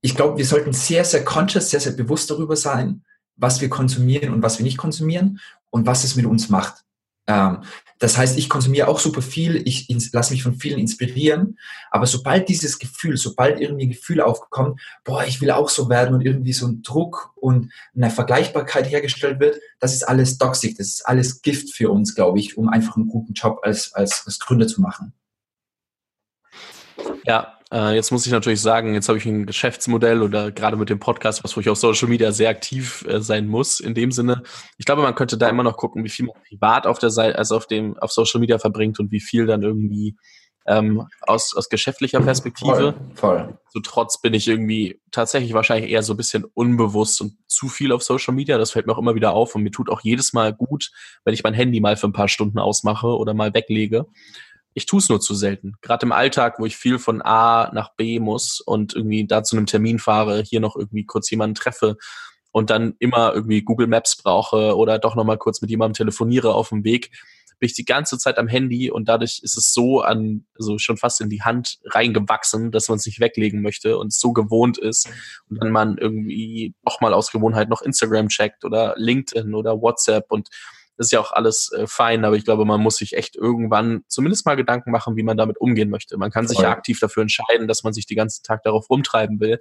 [0.00, 3.04] ich glaube, wir sollten sehr, sehr conscious, sehr, sehr bewusst darüber sein,
[3.36, 5.38] was wir konsumieren und was wir nicht konsumieren
[5.70, 6.84] und was es mit uns macht.
[7.28, 7.58] Ähm,
[7.98, 11.58] das heißt, ich konsumiere auch super viel, ich lasse mich von vielen inspirieren,
[11.90, 16.14] aber sobald dieses Gefühl, sobald irgendwie ein Gefühl aufkommt, boah, ich will auch so werden
[16.14, 20.86] und irgendwie so ein Druck und eine Vergleichbarkeit hergestellt wird, das ist alles toxisch, das
[20.88, 24.38] ist alles Gift für uns, glaube ich, um einfach einen guten Job als, als, als
[24.38, 25.12] Gründer zu machen.
[27.24, 30.88] Ja, äh, jetzt muss ich natürlich sagen, jetzt habe ich ein Geschäftsmodell oder gerade mit
[30.88, 33.80] dem Podcast, was wo ich auf Social Media sehr aktiv äh, sein muss.
[33.80, 34.42] In dem Sinne,
[34.78, 37.38] ich glaube, man könnte da immer noch gucken, wie viel man privat auf der Seite,
[37.38, 40.16] also auf dem auf Social Media verbringt und wie viel dann irgendwie
[40.66, 42.94] ähm, aus, aus geschäftlicher Perspektive.
[42.94, 43.58] Voll, voll.
[43.70, 47.92] So trotz bin ich irgendwie tatsächlich wahrscheinlich eher so ein bisschen unbewusst und zu viel
[47.92, 48.56] auf Social Media.
[48.58, 50.90] Das fällt mir auch immer wieder auf und mir tut auch jedes Mal gut,
[51.24, 54.06] wenn ich mein Handy mal für ein paar Stunden ausmache oder mal weglege
[54.78, 55.74] ich tue es nur zu selten.
[55.82, 59.56] Gerade im Alltag, wo ich viel von A nach B muss und irgendwie da zu
[59.56, 61.96] einem Termin fahre, hier noch irgendwie kurz jemanden treffe
[62.52, 66.70] und dann immer irgendwie Google Maps brauche oder doch nochmal kurz mit jemandem telefoniere auf
[66.70, 67.10] dem Weg,
[67.58, 70.96] bin ich die ganze Zeit am Handy und dadurch ist es so an, so schon
[70.96, 74.78] fast in die Hand reingewachsen, dass man es nicht weglegen möchte und es so gewohnt
[74.78, 75.08] ist
[75.50, 80.26] und dann man irgendwie auch mal aus Gewohnheit noch Instagram checkt oder LinkedIn oder WhatsApp
[80.30, 80.48] und
[80.98, 84.44] ist ja auch alles äh, fein, aber ich glaube, man muss sich echt irgendwann zumindest
[84.46, 86.18] mal Gedanken machen, wie man damit umgehen möchte.
[86.18, 89.40] Man kann sich ja aktiv dafür entscheiden, dass man sich den ganzen Tag darauf rumtreiben
[89.40, 89.60] will.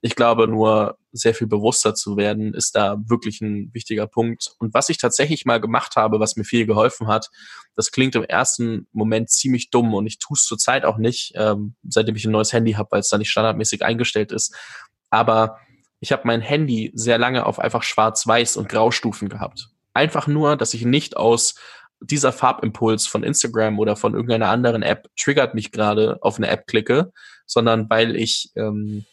[0.00, 4.54] Ich glaube, nur sehr viel bewusster zu werden, ist da wirklich ein wichtiger Punkt.
[4.58, 7.30] Und was ich tatsächlich mal gemacht habe, was mir viel geholfen hat,
[7.74, 11.74] das klingt im ersten Moment ziemlich dumm und ich tue es zurzeit auch nicht, ähm,
[11.88, 14.54] seitdem ich ein neues Handy habe, weil es da nicht standardmäßig eingestellt ist.
[15.08, 15.58] Aber
[16.00, 19.70] ich habe mein Handy sehr lange auf einfach schwarz-weiß und Graustufen gehabt.
[19.94, 21.54] Einfach nur, dass ich nicht aus
[22.00, 26.66] dieser Farbimpuls von Instagram oder von irgendeiner anderen App triggert mich gerade auf eine App
[26.66, 27.12] klicke,
[27.46, 29.06] sondern weil ich ähm,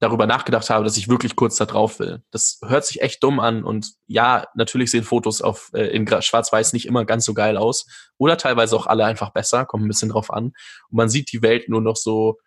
[0.00, 2.22] darüber nachgedacht habe, dass ich wirklich kurz da drauf will.
[2.30, 6.72] Das hört sich echt dumm an und ja, natürlich sehen Fotos auf äh, in Schwarz-Weiß
[6.72, 7.86] nicht immer ganz so geil aus
[8.18, 10.46] oder teilweise auch alle einfach besser, kommt ein bisschen drauf an.
[10.46, 12.38] Und man sieht die Welt nur noch so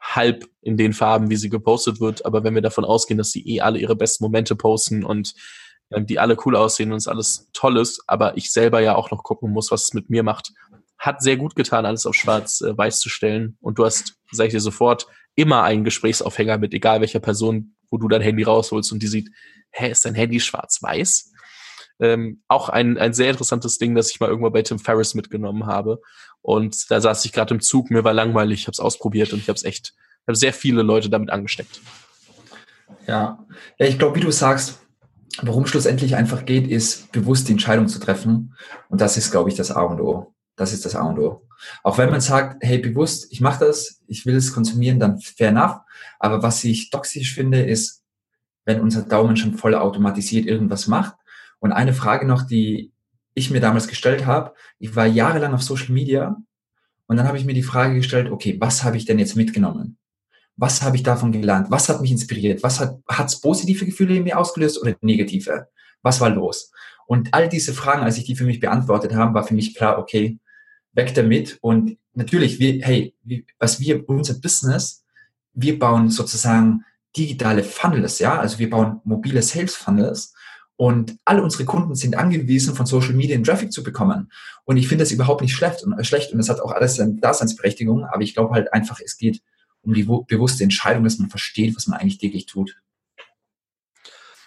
[0.00, 2.26] halb in den Farben, wie sie gepostet wird.
[2.26, 5.34] Aber wenn wir davon ausgehen, dass sie eh alle ihre besten Momente posten und
[5.90, 9.22] die alle cool aussehen und es alles toll ist, aber ich selber ja auch noch
[9.22, 10.52] gucken muss, was es mit mir macht.
[10.98, 13.56] Hat sehr gut getan, alles auf schwarz-weiß äh, zu stellen.
[13.60, 17.98] Und du hast, sag ich dir sofort, immer einen Gesprächsaufhänger mit egal welcher Person, wo
[17.98, 19.30] du dein Handy rausholst und die sieht,
[19.70, 21.32] hä, ist dein Handy schwarz-weiß?
[22.00, 25.66] Ähm, auch ein, ein sehr interessantes Ding, das ich mal irgendwann bei Tim Ferriss mitgenommen
[25.66, 26.00] habe.
[26.42, 29.38] Und da saß ich gerade im Zug, mir war langweilig, ich habe es ausprobiert und
[29.38, 29.94] ich habe es echt,
[30.26, 31.80] habe sehr viele Leute damit angesteckt.
[33.06, 33.44] Ja,
[33.78, 34.83] ja ich glaube, wie du sagst,
[35.42, 38.54] worum schlussendlich einfach geht, ist bewusst die Entscheidung zu treffen.
[38.88, 40.34] Und das ist, glaube ich, das A und O.
[40.56, 41.46] Das ist das A und O.
[41.82, 45.48] Auch wenn man sagt, hey, bewusst, ich mache das, ich will es konsumieren, dann fair
[45.48, 45.78] enough.
[46.18, 48.02] Aber was ich toxisch finde, ist,
[48.64, 51.14] wenn unser Daumen schon voll automatisiert irgendwas macht.
[51.58, 52.92] Und eine Frage noch, die
[53.34, 56.36] ich mir damals gestellt habe, ich war jahrelang auf Social Media
[57.06, 59.98] und dann habe ich mir die Frage gestellt, okay, was habe ich denn jetzt mitgenommen?
[60.56, 61.70] Was habe ich davon gelernt?
[61.70, 62.62] Was hat mich inspiriert?
[62.62, 65.68] Was hat hat's positive Gefühle in mir ausgelöst oder negative?
[66.02, 66.70] Was war los?
[67.06, 69.98] Und all diese Fragen, als ich die für mich beantwortet habe, war für mich klar,
[69.98, 70.38] okay,
[70.92, 71.58] weg damit.
[71.60, 73.14] Und natürlich, wir, hey,
[73.58, 75.04] was wir, unser Business,
[75.52, 76.84] wir bauen sozusagen
[77.16, 80.34] digitale Funnels, ja, also wir bauen mobile Sales Funnels
[80.76, 84.32] und alle unsere Kunden sind angewiesen, von Social Media einen Traffic zu bekommen.
[84.64, 86.98] Und ich finde das überhaupt nicht schlecht und, äh, schlecht und das hat auch alles
[86.98, 89.42] eine Daseinsberechtigung, aber ich glaube halt einfach, es geht
[89.84, 92.76] um die bewusste Entscheidung, dass man versteht, was man eigentlich täglich tut.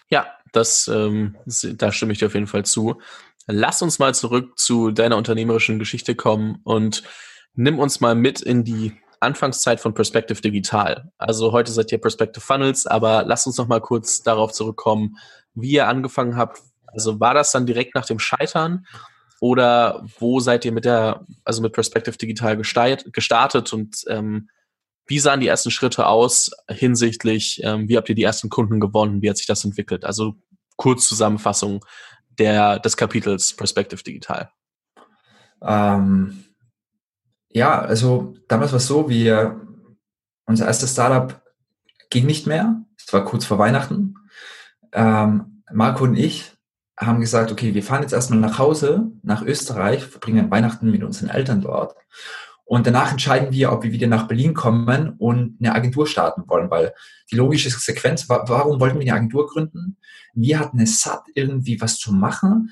[0.10, 3.02] Ja, das, ähm, da stimme ich dir auf jeden Fall zu.
[3.46, 7.04] Lass uns mal zurück zu deiner unternehmerischen Geschichte kommen und
[7.54, 11.12] nimm uns mal mit in die Anfangszeit von Perspective Digital.
[11.18, 15.18] Also heute seid ihr Perspective Funnels, aber lasst uns noch mal kurz darauf zurückkommen,
[15.56, 16.62] wie ihr angefangen habt.
[16.86, 18.86] Also war das dann direkt nach dem Scheitern
[19.40, 24.50] oder wo seid ihr mit der, also mit Perspective Digital gestartet und ähm,
[25.08, 29.22] wie sahen die ersten Schritte aus hinsichtlich, ähm, wie habt ihr die ersten Kunden gewonnen,
[29.22, 30.06] wie hat sich das entwickelt?
[30.06, 30.36] Also
[30.76, 31.84] Kurzzusammenfassung
[32.38, 34.52] der, des Kapitels Perspective Digital.
[35.62, 36.44] Ähm,
[37.50, 39.62] ja, also damals war es so, wir,
[40.46, 41.42] unser erstes Startup
[42.10, 42.84] ging nicht mehr.
[42.98, 44.16] Es war kurz vor Weihnachten.
[44.94, 46.52] Ähm, Marco und ich
[47.00, 51.30] haben gesagt, okay, wir fahren jetzt erstmal nach Hause, nach Österreich, verbringen Weihnachten mit unseren
[51.30, 51.96] Eltern dort.
[52.68, 56.70] Und danach entscheiden wir, ob wir wieder nach Berlin kommen und eine Agentur starten wollen,
[56.70, 56.94] weil
[57.32, 59.98] die logische Sequenz, warum wollten wir eine Agentur gründen?
[60.34, 62.72] Wir hatten es satt, irgendwie was zu machen.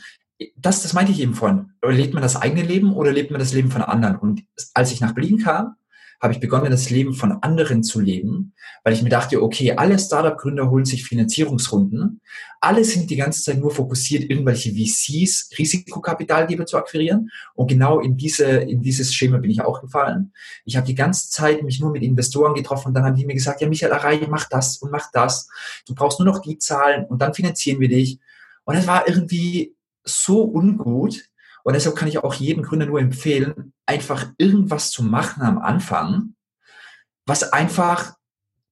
[0.57, 1.71] Das, das meinte ich eben vorhin.
[1.81, 4.17] Lebt man das eigene Leben oder lebt man das Leben von anderen?
[4.17, 5.75] Und als ich nach Berlin kam,
[6.21, 9.99] habe ich begonnen, das Leben von anderen zu leben, weil ich mir dachte, okay, alle
[9.99, 12.21] Startup-Gründer holen sich Finanzierungsrunden.
[12.61, 17.29] Alle sind die ganze Zeit nur fokussiert, irgendwelche VCs, Risikokapitalgeber zu akquirieren.
[17.53, 20.33] Und genau in diese, in dieses Schema bin ich auch gefallen.
[20.65, 23.35] Ich habe die ganze Zeit mich nur mit Investoren getroffen und dann haben die mir
[23.35, 25.47] gesagt, ja, Michael Array, mach das und mach das.
[25.87, 28.19] Du brauchst nur noch die Zahlen und dann finanzieren wir dich.
[28.63, 31.23] Und es war irgendwie so ungut,
[31.65, 36.35] und deshalb kann ich auch jedem Gründer nur empfehlen, einfach irgendwas zu machen am Anfang,
[37.25, 38.13] was einfach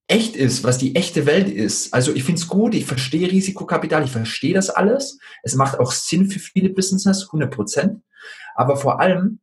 [0.08, 1.92] echt ist, was die echte Welt ist.
[1.92, 5.18] Also ich finde es gut, ich verstehe Risikokapital, ich verstehe das alles.
[5.42, 8.04] Es macht auch Sinn für viele Businesses, 100 Prozent.
[8.54, 9.40] Aber vor allem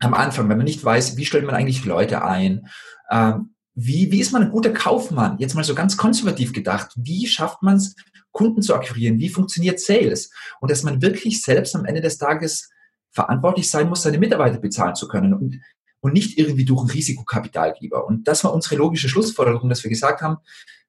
[0.00, 2.66] am Anfang, wenn man nicht weiß, wie stellt man eigentlich Leute ein,
[3.12, 5.38] ähm, wie, wie ist man ein guter Kaufmann?
[5.38, 6.90] Jetzt mal so ganz konservativ gedacht.
[6.96, 7.94] Wie schafft man es,
[8.32, 9.20] Kunden zu akquirieren?
[9.20, 10.32] Wie funktioniert Sales?
[10.60, 12.70] Und dass man wirklich selbst am Ende des Tages
[13.18, 15.60] verantwortlich sein muss, seine Mitarbeiter bezahlen zu können und,
[15.98, 18.06] und nicht irgendwie durch ein Risikokapitalgeber.
[18.06, 20.36] Und das war unsere logische Schlussfolgerung, dass wir gesagt haben,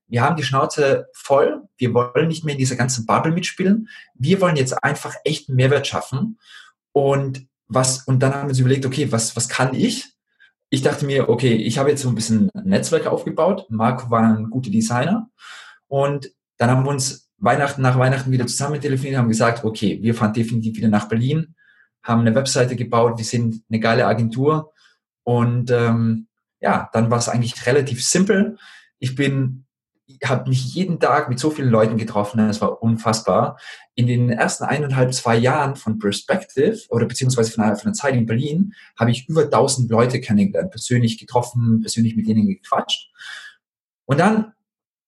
[0.05, 4.39] wir haben die Schnauze voll, wir wollen nicht mehr in dieser ganzen Bubble mitspielen, wir
[4.41, 6.37] wollen jetzt einfach echten Mehrwert schaffen.
[6.91, 10.13] Und was, und dann haben wir uns überlegt, okay, was, was kann ich?
[10.69, 13.65] Ich dachte mir, okay, ich habe jetzt so ein bisschen ein Netzwerk aufgebaut.
[13.69, 15.31] Marco war ein guter Designer.
[15.87, 20.13] Und dann haben wir uns Weihnachten nach Weihnachten wieder zusammen telefoniert, haben gesagt, okay, wir
[20.13, 21.55] fahren definitiv wieder nach Berlin
[22.09, 24.73] haben eine Webseite gebaut, wir sind eine geile Agentur
[25.23, 26.27] und ähm,
[26.59, 28.57] ja, dann war es eigentlich relativ simpel.
[28.97, 29.65] Ich bin,
[30.25, 33.57] habe mich jeden Tag mit so vielen Leuten getroffen, das war unfassbar.
[33.95, 38.15] In den ersten eineinhalb, zwei Jahren von Perspective oder beziehungsweise von einer, von einer Zeit
[38.15, 43.11] in Berlin habe ich über 1000 Leute kennengelernt, persönlich getroffen, persönlich mit denen gequatscht.
[44.05, 44.53] Und dann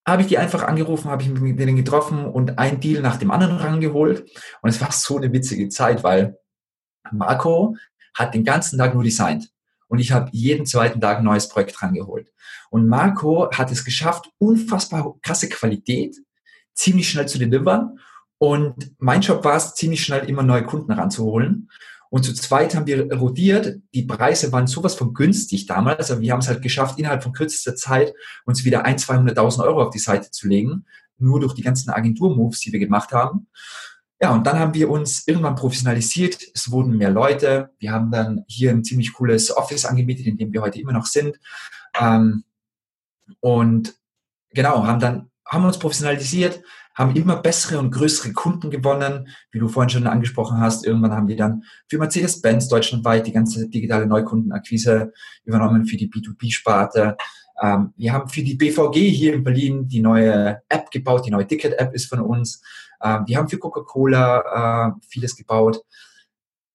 [0.06, 3.32] habe ich die einfach angerufen, habe ich mit denen getroffen und ein Deal nach dem
[3.32, 4.30] anderen rangeholt.
[4.62, 6.38] Und es war so eine witzige Zeit, weil
[7.12, 7.76] Marco
[8.14, 9.50] hat den ganzen Tag nur designt.
[9.88, 12.32] Und ich habe jeden zweiten Tag ein neues Projekt rangeholt.
[12.70, 16.16] Und Marco hat es geschafft, unfassbar krasse Qualität
[16.74, 18.00] ziemlich schnell zu delivern.
[18.38, 21.70] Und mein Job war es, ziemlich schnell immer neue Kunden ranzuholen.
[22.10, 23.80] Und zu zweit haben wir rotiert.
[23.94, 26.12] Die Preise waren sowas von günstig damals.
[26.12, 28.14] Aber wir haben es halt geschafft, innerhalb von kürzester Zeit
[28.46, 30.86] uns wieder ein, 200.000 Euro auf die Seite zu legen.
[31.18, 33.48] Nur durch die ganzen Agentur-Moves, die wir gemacht haben.
[34.22, 36.38] Ja, und dann haben wir uns irgendwann professionalisiert.
[36.54, 37.72] Es wurden mehr Leute.
[37.80, 41.08] Wir haben dann hier ein ziemlich cooles Office angemietet, in dem wir heute immer noch
[41.08, 41.40] sind.
[42.00, 42.44] Ähm,
[43.40, 43.96] und
[44.52, 46.62] genau, haben dann, haben uns professionalisiert,
[46.94, 50.86] haben immer bessere und größere Kunden gewonnen, wie du vorhin schon angesprochen hast.
[50.86, 55.14] Irgendwann haben wir dann für Mercedes-Benz deutschlandweit die ganze digitale Neukundenakquise
[55.46, 57.18] übernommen für die B2B-Sparte.
[57.60, 61.26] Ähm, wir haben für die BVG hier in Berlin die neue App gebaut.
[61.26, 62.62] Die neue Ticket-App ist von uns.
[63.04, 65.82] Ähm, wir haben für Coca-Cola äh, vieles gebaut.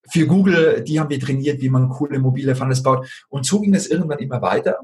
[0.08, 3.08] Für Google, die haben wir trainiert, wie man coole mobile Funnels baut.
[3.28, 4.80] Und so ging es irgendwann immer weiter.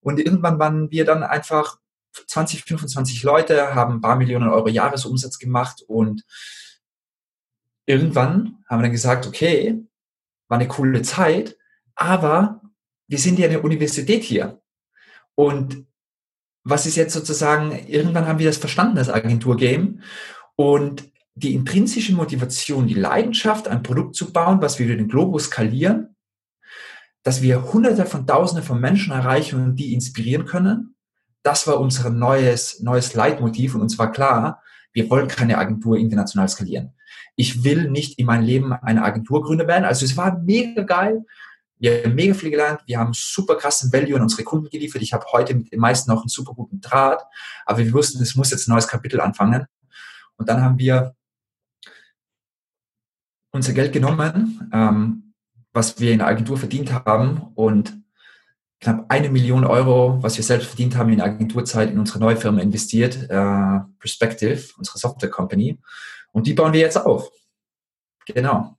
[0.00, 1.78] Und irgendwann waren wir dann einfach
[2.26, 6.24] 20, 25 Leute, haben ein paar Millionen Euro Jahresumsatz gemacht und
[7.86, 9.82] irgendwann haben wir dann gesagt, okay,
[10.48, 11.56] war eine coole Zeit,
[11.94, 12.60] aber
[13.08, 14.60] wir sind ja eine Universität hier.
[15.34, 15.86] Und
[16.62, 20.00] was ist jetzt sozusagen, irgendwann haben wir das verstanden, das Agentur-Game.
[20.56, 25.44] Und die intrinsische Motivation, die Leidenschaft, ein Produkt zu bauen, was wir über den Globus
[25.44, 26.16] skalieren,
[27.24, 30.94] dass wir hunderte von Tausende von Menschen erreichen und die inspirieren können,
[31.42, 34.62] das war unser neues, neues Leitmotiv und uns war klar,
[34.92, 36.94] wir wollen keine Agentur international skalieren.
[37.36, 39.84] Ich will nicht in meinem Leben eine Agenturgründer werden.
[39.84, 41.24] Also es war mega geil.
[41.78, 42.80] Wir haben mega viel gelernt.
[42.86, 45.02] Wir haben super krassen Value an unsere Kunden geliefert.
[45.02, 47.22] Ich habe heute mit den meisten noch einen super guten Draht.
[47.66, 49.66] Aber wir wussten, es muss jetzt ein neues Kapitel anfangen.
[50.36, 51.14] Und dann haben wir
[53.52, 55.34] unser Geld genommen, ähm,
[55.72, 57.96] was wir in der Agentur verdient haben und
[58.80, 62.36] knapp eine Million Euro, was wir selbst verdient haben in der Agenturzeit, in unsere neue
[62.36, 65.78] Firma investiert, äh, Perspective, unsere Software Company.
[66.32, 67.30] Und die bauen wir jetzt auf.
[68.26, 68.76] Genau.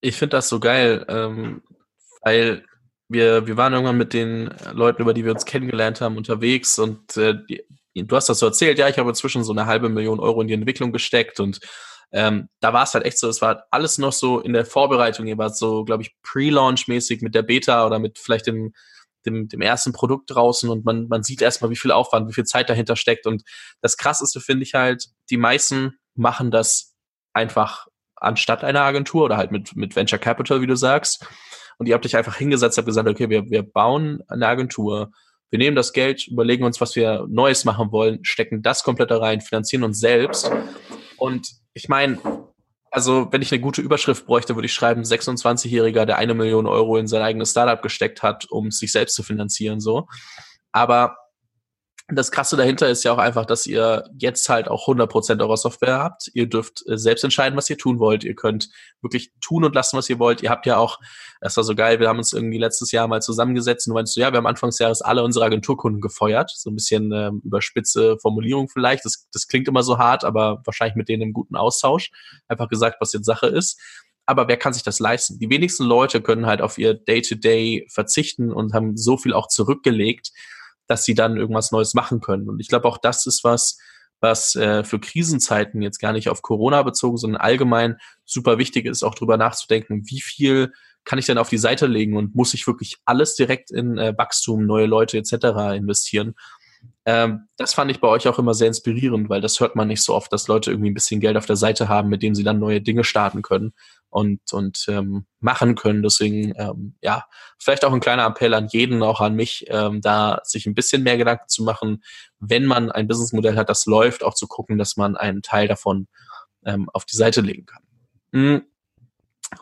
[0.00, 1.62] Ich finde das so geil, ähm,
[2.22, 2.64] weil
[3.08, 7.16] wir, wir waren irgendwann mit den Leuten, über die wir uns kennengelernt haben, unterwegs und
[7.16, 10.20] äh, die, du hast das so erzählt, ja, ich habe inzwischen so eine halbe Million
[10.20, 11.60] Euro in die Entwicklung gesteckt und
[12.12, 15.26] ähm, da war es halt echt so, es war alles noch so in der Vorbereitung,
[15.26, 18.72] ihr wart so, glaube ich, Pre-Launch-mäßig mit der Beta oder mit vielleicht dem,
[19.26, 22.44] dem, dem ersten Produkt draußen und man, man sieht erstmal, wie viel Aufwand, wie viel
[22.44, 23.26] Zeit dahinter steckt.
[23.26, 23.42] Und
[23.80, 26.94] das krasseste finde ich halt, die meisten machen das
[27.32, 31.26] einfach anstatt einer Agentur oder halt mit, mit Venture Capital, wie du sagst.
[31.78, 35.10] Und ihr habt dich einfach hingesetzt, habt gesagt, okay, wir, wir bauen eine Agentur,
[35.54, 39.18] wir nehmen das Geld, überlegen uns, was wir Neues machen wollen, stecken das komplett da
[39.18, 40.50] rein, finanzieren uns selbst.
[41.16, 42.18] Und ich meine,
[42.90, 46.96] also wenn ich eine gute Überschrift bräuchte, würde ich schreiben, 26-Jähriger, der eine Million Euro
[46.96, 50.08] in sein eigenes Startup gesteckt hat, um sich selbst zu finanzieren, so.
[50.72, 51.18] Aber
[52.08, 55.98] das Krasse dahinter ist ja auch einfach, dass ihr jetzt halt auch 100% eurer Software
[55.98, 56.30] habt.
[56.34, 58.24] Ihr dürft äh, selbst entscheiden, was ihr tun wollt.
[58.24, 58.68] Ihr könnt
[59.00, 60.42] wirklich tun und lassen, was ihr wollt.
[60.42, 60.98] Ihr habt ja auch,
[61.40, 64.12] das war so geil, wir haben uns irgendwie letztes Jahr mal zusammengesetzt und du meinst
[64.12, 66.50] so, ja, wir haben Anfang des Jahres alle unsere Agenturkunden gefeuert.
[66.54, 69.06] So ein bisschen ähm, überspitze Formulierung vielleicht.
[69.06, 72.10] Das, das klingt immer so hart, aber wahrscheinlich mit denen im guten Austausch.
[72.48, 73.80] Einfach gesagt, was jetzt Sache ist
[74.26, 75.38] aber wer kann sich das leisten?
[75.38, 79.48] Die wenigsten Leute können halt auf ihr Day-to-Day -Day verzichten und haben so viel auch
[79.48, 80.30] zurückgelegt,
[80.86, 82.48] dass sie dann irgendwas Neues machen können.
[82.48, 83.78] Und ich glaube, auch das ist was,
[84.20, 89.02] was äh, für Krisenzeiten jetzt gar nicht auf Corona bezogen, sondern allgemein super wichtig ist,
[89.02, 90.72] auch drüber nachzudenken, wie viel
[91.04, 94.14] kann ich denn auf die Seite legen und muss ich wirklich alles direkt in äh,
[94.16, 95.34] Wachstum, neue Leute etc.
[95.76, 96.34] investieren.
[97.06, 100.02] Ähm, das fand ich bei euch auch immer sehr inspirierend, weil das hört man nicht
[100.02, 102.44] so oft, dass Leute irgendwie ein bisschen Geld auf der Seite haben, mit dem sie
[102.44, 103.74] dann neue Dinge starten können
[104.08, 106.02] und, und ähm, machen können.
[106.02, 107.24] Deswegen, ähm, ja,
[107.58, 111.02] vielleicht auch ein kleiner Appell an jeden, auch an mich, ähm, da sich ein bisschen
[111.02, 112.02] mehr Gedanken zu machen,
[112.38, 116.08] wenn man ein Businessmodell hat, das läuft, auch zu gucken, dass man einen Teil davon
[116.64, 117.82] ähm, auf die Seite legen kann.
[118.32, 118.62] Hm.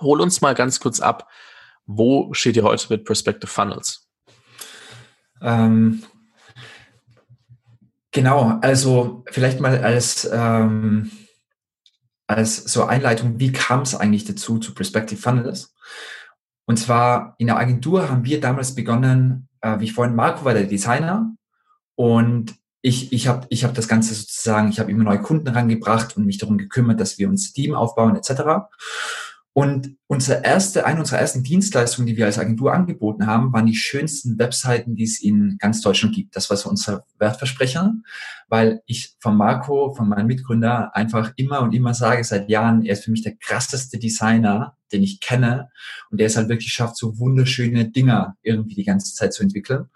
[0.00, 1.28] Hol uns mal ganz kurz ab,
[1.86, 4.08] wo steht ihr heute mit Perspective Funnels?
[5.40, 6.04] Ähm,
[8.12, 11.10] Genau, also vielleicht mal als, ähm,
[12.26, 15.74] als so Einleitung, wie kam es eigentlich dazu zu Perspective Funnels?
[16.66, 20.64] Und zwar in der Agentur haben wir damals begonnen, äh, wie vorhin, Marco war der
[20.64, 21.34] Designer
[21.94, 26.16] und ich, ich habe ich hab das Ganze sozusagen, ich habe immer neue Kunden rangebracht
[26.16, 28.68] und mich darum gekümmert, dass wir uns Team aufbauen etc.
[29.54, 33.74] Und unsere erste, eine unserer ersten Dienstleistungen, die wir als Agentur angeboten haben, waren die
[33.74, 36.34] schönsten Webseiten, die es in ganz Deutschland gibt.
[36.36, 37.92] Das war so unser Wertversprecher,
[38.48, 42.94] weil ich von Marco, von meinem Mitgründer, einfach immer und immer sage seit Jahren, er
[42.94, 45.68] ist für mich der krasseste Designer, den ich kenne.
[46.10, 49.90] Und der es halt wirklich schafft, so wunderschöne Dinger irgendwie die ganze Zeit zu entwickeln.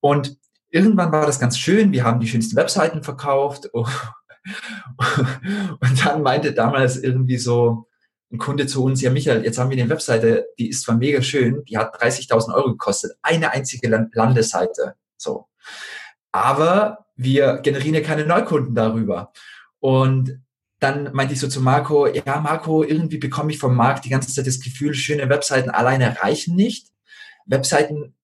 [0.00, 0.38] Und
[0.70, 1.92] irgendwann war das ganz schön.
[1.92, 3.68] Wir haben die schönsten Webseiten verkauft.
[3.74, 3.90] und
[6.06, 7.87] dann meinte damals irgendwie so,
[8.30, 11.22] ein Kunde zu uns, ja Michael, jetzt haben wir eine Webseite, die ist zwar mega
[11.22, 15.46] schön, die hat 30.000 Euro gekostet, eine einzige Landeseite, so.
[16.30, 19.32] Aber wir generieren ja keine Neukunden darüber.
[19.80, 20.40] Und
[20.78, 24.32] dann meinte ich so zu Marco, ja Marco, irgendwie bekomme ich vom Markt die ganze
[24.32, 26.88] Zeit das Gefühl, schöne Webseiten alleine reichen nicht.
[27.46, 28.14] Webseiten,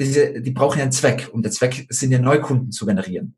[0.00, 3.36] die, die brauchen ja einen Zweck und der Zweck sind ja Neukunden zu generieren.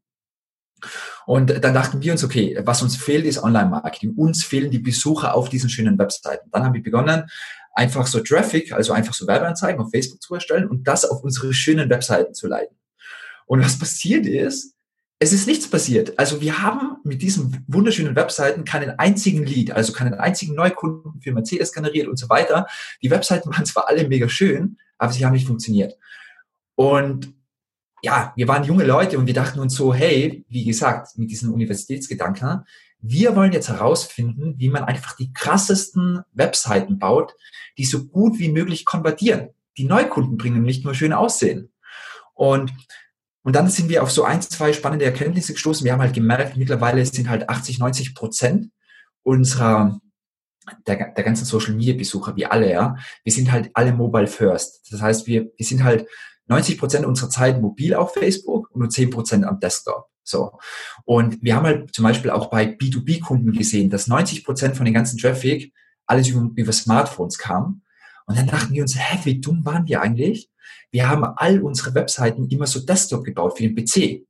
[1.26, 4.14] Und dann dachten wir uns, okay, was uns fehlt, ist Online-Marketing.
[4.14, 6.48] Uns fehlen die Besucher auf diesen schönen Webseiten.
[6.50, 7.24] Dann haben wir begonnen,
[7.74, 11.54] einfach so Traffic, also einfach so Werbeanzeigen auf Facebook zu erstellen und das auf unsere
[11.54, 12.76] schönen Webseiten zu leiten.
[13.46, 14.74] Und was passiert ist,
[15.20, 16.16] es ist nichts passiert.
[16.18, 21.32] Also wir haben mit diesen wunderschönen Webseiten keinen einzigen Lead, also keinen einzigen Neukunden für
[21.32, 22.66] Mercedes generiert und so weiter.
[23.02, 25.94] Die Webseiten waren zwar alle mega schön, aber sie haben nicht funktioniert.
[26.76, 27.34] Und
[28.02, 31.52] ja, wir waren junge Leute und wir dachten uns so, hey, wie gesagt, mit diesem
[31.52, 32.64] Universitätsgedanken,
[33.00, 37.34] wir wollen jetzt herausfinden, wie man einfach die krassesten Webseiten baut,
[37.76, 41.72] die so gut wie möglich konvertieren, die Neukunden bringen, nicht nur schön aussehen.
[42.34, 42.72] Und,
[43.42, 45.84] und dann sind wir auf so ein, zwei spannende Erkenntnisse gestoßen.
[45.84, 48.70] Wir haben halt gemerkt, mittlerweile sind halt 80, 90 Prozent
[49.22, 50.00] unserer
[50.86, 54.92] der, der ganzen Social Media Besucher, wie alle, ja, wir sind halt alle mobile first.
[54.92, 56.06] Das heißt, wir, wir sind halt
[56.48, 60.08] 90 Prozent unserer Zeit mobil auf Facebook und nur 10 Prozent am Desktop.
[60.24, 60.58] So.
[61.04, 64.94] Und wir haben halt zum Beispiel auch bei B2B-Kunden gesehen, dass 90 Prozent von den
[64.94, 65.72] ganzen Traffic
[66.06, 67.82] alles über, über Smartphones kam.
[68.26, 70.50] Und dann dachten wir uns, hä, wie dumm waren wir eigentlich?
[70.90, 74.26] Wir haben all unsere Webseiten immer so Desktop gebaut für den PC.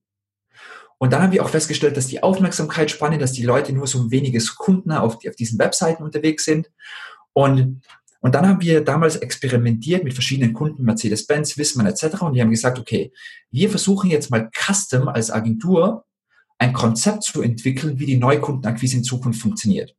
[0.98, 4.40] Und dann haben wir auch festgestellt, dass die Aufmerksamkeitsspanne, dass die Leute nur so wenige
[4.40, 6.70] Sekunden auf, auf diesen Webseiten unterwegs sind.
[7.32, 7.82] Und
[8.20, 12.22] Und dann haben wir damals experimentiert mit verschiedenen Kunden, Mercedes-Benz, Wisman etc.
[12.22, 13.12] Und die haben gesagt, okay,
[13.50, 16.04] wir versuchen jetzt mal custom als Agentur
[16.58, 19.94] ein Konzept zu entwickeln, wie die Neukundenakquise in Zukunft funktioniert.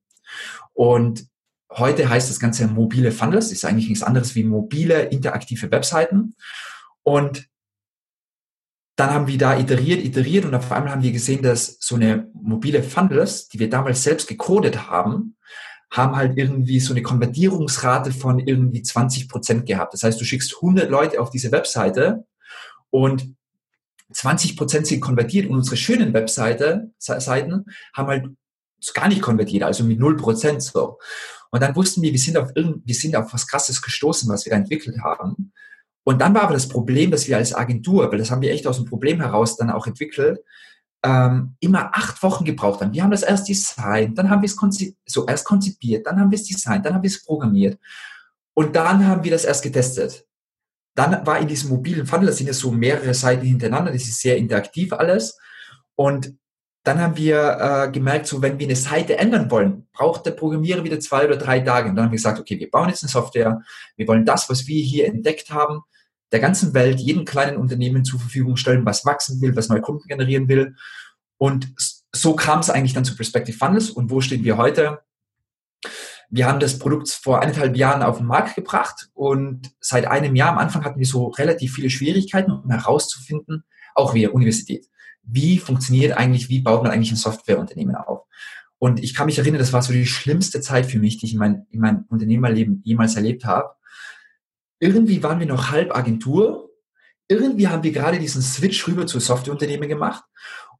[0.73, 1.25] Und
[1.71, 6.35] heute heißt das Ganze mobile Funnels, ist eigentlich nichts anderes wie mobile interaktive Webseiten.
[7.03, 7.47] Und
[8.97, 12.29] dann haben wir da iteriert, iteriert und auf einmal haben wir gesehen, dass so eine
[12.33, 15.37] mobile Funnels, die wir damals selbst gecodet haben,
[15.91, 19.93] haben halt irgendwie so eine Konvertierungsrate von irgendwie 20 Prozent gehabt.
[19.93, 22.25] Das heißt, du schickst 100 Leute auf diese Webseite
[22.91, 23.35] und
[24.11, 28.25] 20 Prozent sind konvertiert und unsere schönen Webseite, Seiten haben halt
[28.93, 30.97] gar nicht konvertiert, also mit 0 Prozent so.
[31.51, 34.45] Und dann wussten wir, wir sind auf irgend, wir sind auf was Krasses gestoßen, was
[34.45, 35.51] wir da entwickelt haben.
[36.03, 38.67] Und dann war aber das Problem, dass wir als Agentur, weil das haben wir echt
[38.67, 40.39] aus dem Problem heraus dann auch entwickelt,
[41.03, 42.93] ähm, immer acht Wochen gebraucht haben.
[42.93, 44.57] Wir haben das erst designt, dann haben wir es
[45.05, 47.79] so erst konzipiert, dann haben wir es designt, dann haben wir es programmiert
[48.53, 50.25] und dann haben wir das erst getestet.
[50.95, 54.19] Dann war in diesem mobilen Funnel, das sind ja so mehrere Seiten hintereinander, das ist
[54.19, 55.37] sehr interaktiv alles
[55.95, 56.33] und
[56.83, 60.83] dann haben wir äh, gemerkt, so wenn wir eine Seite ändern wollen, braucht der Programmierer
[60.83, 61.89] wieder zwei oder drei Tage.
[61.89, 63.61] Und dann haben wir gesagt, okay, wir bauen jetzt eine Software,
[63.97, 65.81] wir wollen das, was wir hier entdeckt haben,
[66.31, 70.07] der ganzen Welt, jedem kleinen Unternehmen zur Verfügung stellen, was wachsen will, was neue Kunden
[70.07, 70.75] generieren will.
[71.37, 71.73] Und
[72.13, 73.89] so kam es eigentlich dann zu Perspective Funnels.
[73.89, 74.99] Und wo stehen wir heute?
[76.29, 80.51] Wir haben das Produkt vor eineinhalb Jahren auf den Markt gebracht und seit einem Jahr
[80.51, 83.63] am Anfang hatten wir so relativ viele Schwierigkeiten, um herauszufinden,
[83.95, 84.85] auch wir Universität,
[85.23, 88.27] wie funktioniert eigentlich, wie baut man eigentlich ein Softwareunternehmen auf?
[88.77, 91.33] Und ich kann mich erinnern, das war so die schlimmste Zeit für mich, die ich
[91.33, 93.71] in mein, in meinem Unternehmerleben jemals erlebt habe,
[94.79, 96.71] irgendwie waren wir noch halb Agentur.
[97.27, 100.23] Irgendwie haben wir gerade diesen Switch rüber zu Softwareunternehmen gemacht.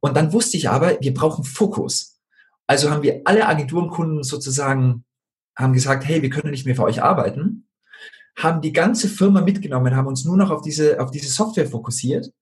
[0.00, 2.18] Und dann wusste ich aber, wir brauchen Fokus.
[2.66, 5.04] Also haben wir alle Agenturenkunden sozusagen,
[5.56, 7.68] haben gesagt, hey, wir können nicht mehr für euch arbeiten,
[8.36, 12.32] haben die ganze Firma mitgenommen, haben uns nur noch auf diese, auf diese Software fokussiert.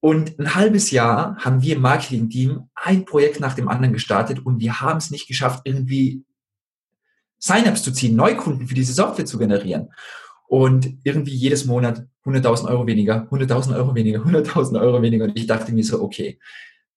[0.00, 4.60] Und ein halbes Jahr haben wir im Marketing-Team ein Projekt nach dem anderen gestartet und
[4.60, 6.24] wir haben es nicht geschafft, irgendwie
[7.38, 9.88] Sign-ups zu ziehen, Neukunden für diese Software zu generieren
[10.54, 15.24] und irgendwie jedes Monat 100.000 Euro weniger, 100.000 Euro weniger, 100.000 Euro weniger.
[15.24, 16.38] Und ich dachte mir so, okay,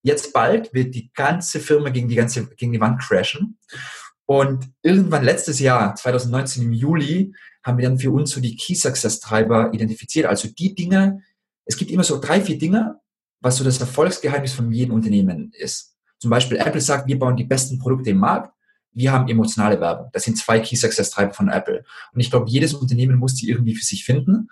[0.03, 3.57] jetzt bald wird die ganze Firma gegen die ganze, gegen die Wand crashen.
[4.27, 7.33] Und irgendwann letztes Jahr, 2019 im Juli,
[7.63, 10.27] haben wir dann für uns so die Key Success Treiber identifiziert.
[10.27, 11.23] Also die Dinge,
[11.65, 12.99] es gibt immer so drei, vier Dinge,
[13.41, 15.95] was so das Erfolgsgeheimnis von jedem Unternehmen ist.
[16.19, 18.53] Zum Beispiel Apple sagt, wir bauen die besten Produkte im Markt
[18.97, 20.09] wir haben emotionale Werbung.
[20.11, 21.85] Das sind zwei Key Success Treiber von Apple.
[22.13, 24.49] Und ich glaube, jedes Unternehmen muss die irgendwie für sich finden.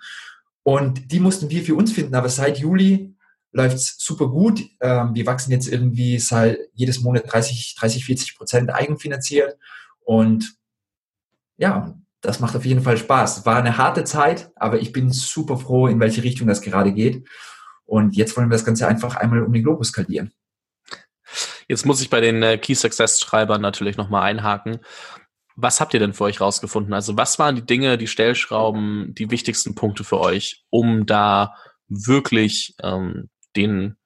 [0.62, 2.14] Und die mussten wir für uns finden.
[2.14, 3.16] Aber seit Juli
[3.50, 4.62] läuft es super gut.
[4.80, 9.58] Ähm, wir wachsen jetzt irgendwie seit jedes Monat 30, 30, 40 Prozent eigenfinanziert.
[10.04, 10.54] Und
[11.56, 13.46] ja, das macht auf jeden Fall Spaß.
[13.46, 17.26] War eine harte Zeit, aber ich bin super froh, in welche Richtung das gerade geht.
[17.84, 20.32] Und jetzt wollen wir das Ganze einfach einmal um den Globus skalieren.
[21.68, 24.78] Jetzt muss ich bei den äh, Key Success Schreibern natürlich nochmal einhaken.
[25.56, 26.92] Was habt ihr denn für euch rausgefunden?
[26.92, 31.54] Also was waren die Dinge, die Stellschrauben, die wichtigsten Punkte für euch, um da
[31.88, 33.96] wirklich ähm, den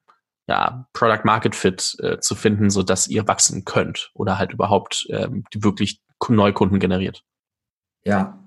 [0.47, 5.07] ja, Product Market Fit äh, zu finden, so dass ihr wachsen könnt oder halt überhaupt
[5.11, 7.25] ähm, die wirklich Neukunden generiert?
[8.05, 8.45] Ja.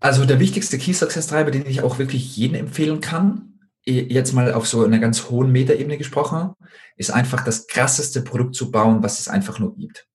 [0.00, 3.49] Also der wichtigste Key Success Treiber, den ich auch wirklich jedem empfehlen kann,
[3.84, 6.54] jetzt mal auf so einer ganz hohen Metaebene gesprochen,
[6.96, 10.06] ist einfach das krasseste Produkt zu bauen, was es einfach nur gibt.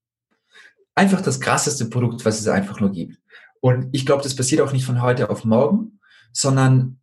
[0.94, 3.18] Einfach das krasseste Produkt, was es einfach nur gibt.
[3.60, 6.00] Und ich glaube, das passiert auch nicht von heute auf morgen,
[6.32, 7.00] sondern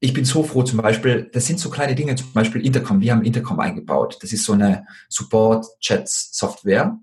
[0.00, 3.00] ich bin so froh zum Beispiel, das sind so kleine Dinge, zum Beispiel Intercom.
[3.00, 4.18] Wir haben Intercom eingebaut.
[4.20, 6.98] Das ist so eine Support-Chats-Software.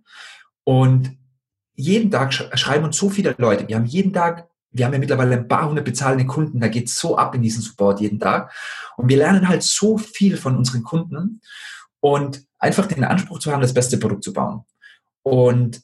[0.64, 1.16] Und
[1.76, 3.68] jeden Tag schreiben uns so viele Leute.
[3.68, 6.90] Wir haben jeden Tag wir haben ja mittlerweile ein paar hundert bezahlende Kunden, da geht
[6.90, 8.54] so ab in diesen Support jeden Tag.
[8.96, 11.42] Und wir lernen halt so viel von unseren Kunden
[12.00, 14.64] und einfach den Anspruch zu haben, das beste Produkt zu bauen.
[15.24, 15.82] Und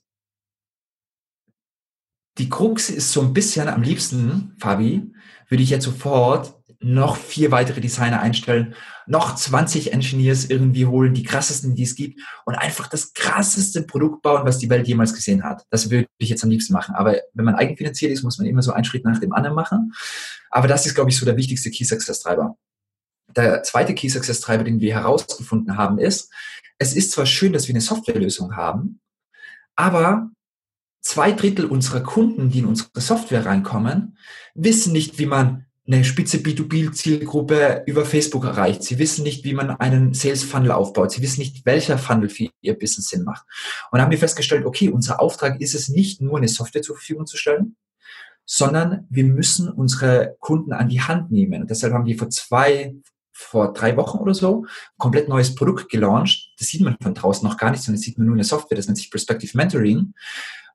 [2.37, 5.11] die Krux ist so ein bisschen am liebsten, Fabi,
[5.49, 8.75] würde ich jetzt sofort noch vier weitere Designer einstellen,
[9.07, 14.21] noch 20 Engineers irgendwie holen, die krassesten, die es gibt und einfach das krasseste Produkt
[14.21, 15.65] bauen, was die Welt jemals gesehen hat.
[15.69, 16.95] Das würde ich jetzt am liebsten machen.
[16.95, 19.93] Aber wenn man eigenfinanziert ist, muss man immer so einen Schritt nach dem anderen machen.
[20.49, 22.57] Aber das ist, glaube ich, so der wichtigste Key Success Treiber.
[23.35, 26.31] Der zweite Key Success Treiber, den wir herausgefunden haben, ist,
[26.77, 28.99] es ist zwar schön, dass wir eine Softwarelösung haben,
[29.75, 30.29] aber
[31.01, 34.17] zwei Drittel unserer Kunden, die in unsere Software reinkommen,
[34.55, 38.83] wissen nicht, wie man eine spitze B2B-Zielgruppe über Facebook erreicht.
[38.83, 41.11] Sie wissen nicht, wie man einen Sales-Funnel aufbaut.
[41.11, 43.45] Sie wissen nicht, welcher Funnel für Ihr Business Sinn macht.
[43.91, 47.25] Und haben wir festgestellt, okay, unser Auftrag ist es nicht nur, eine Software zur Verfügung
[47.25, 47.75] zu stellen,
[48.45, 51.63] sondern wir müssen unsere Kunden an die Hand nehmen.
[51.63, 52.95] Und deshalb haben wir vor zwei,
[53.33, 54.65] vor drei Wochen oder so
[54.97, 56.53] komplett neues Produkt gelauncht.
[56.59, 58.45] Das sieht man von draußen noch gar nicht, sondern das sieht man nur in der
[58.45, 58.77] Software.
[58.77, 60.13] Das nennt sich Perspective Mentoring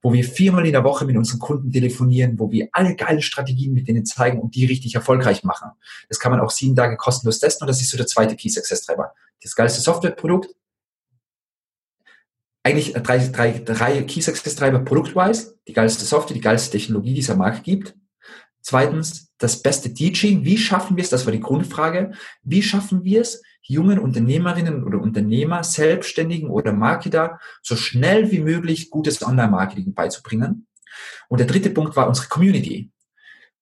[0.03, 3.73] wo wir viermal in der Woche mit unseren Kunden telefonieren, wo wir alle geile Strategien
[3.73, 5.71] mit denen zeigen und die richtig erfolgreich machen.
[6.09, 8.49] Das kann man auch sieben Tage kostenlos testen und das ist so der zweite Key
[8.49, 9.13] Success Treiber.
[9.43, 10.55] Das geilste Softwareprodukt,
[12.63, 17.21] eigentlich drei, drei, drei Key Success Treiber produktwise, die geilste Software, die geilste Technologie, die
[17.21, 17.95] es am Markt gibt.
[18.61, 20.45] Zweitens, das beste Teaching.
[20.45, 21.11] Wie schaffen wir es?
[21.11, 22.13] Das war die Grundfrage.
[22.43, 28.91] Wie schaffen wir es, jungen Unternehmerinnen oder Unternehmer, Selbstständigen oder Marketer so schnell wie möglich
[28.91, 30.67] gutes Online-Marketing beizubringen.
[31.29, 32.91] Und der dritte Punkt war unsere Community.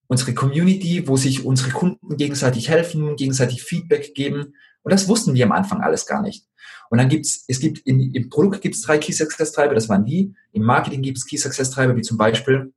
[0.06, 4.54] Unsere Community, wo sich unsere Kunden gegenseitig helfen, gegenseitig Feedback geben.
[4.82, 6.46] Und das wussten wir am Anfang alles gar nicht.
[6.88, 9.88] Und dann gibt's, es gibt in, im Produkt gibt es drei Key Success Treiber, das
[9.88, 10.32] waren die.
[10.52, 12.72] Im Marketing gibt es Key Success Treiber, wie zum Beispiel,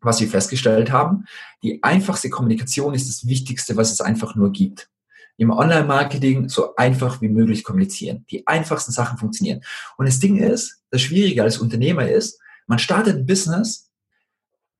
[0.00, 1.26] was wir festgestellt haben,
[1.62, 4.88] die einfachste Kommunikation ist das Wichtigste, was es einfach nur gibt
[5.36, 8.24] im Online-Marketing so einfach wie möglich kommunizieren.
[8.30, 9.62] Die einfachsten Sachen funktionieren.
[9.96, 13.90] Und das Ding ist, das Schwierige als Unternehmer ist, man startet ein Business,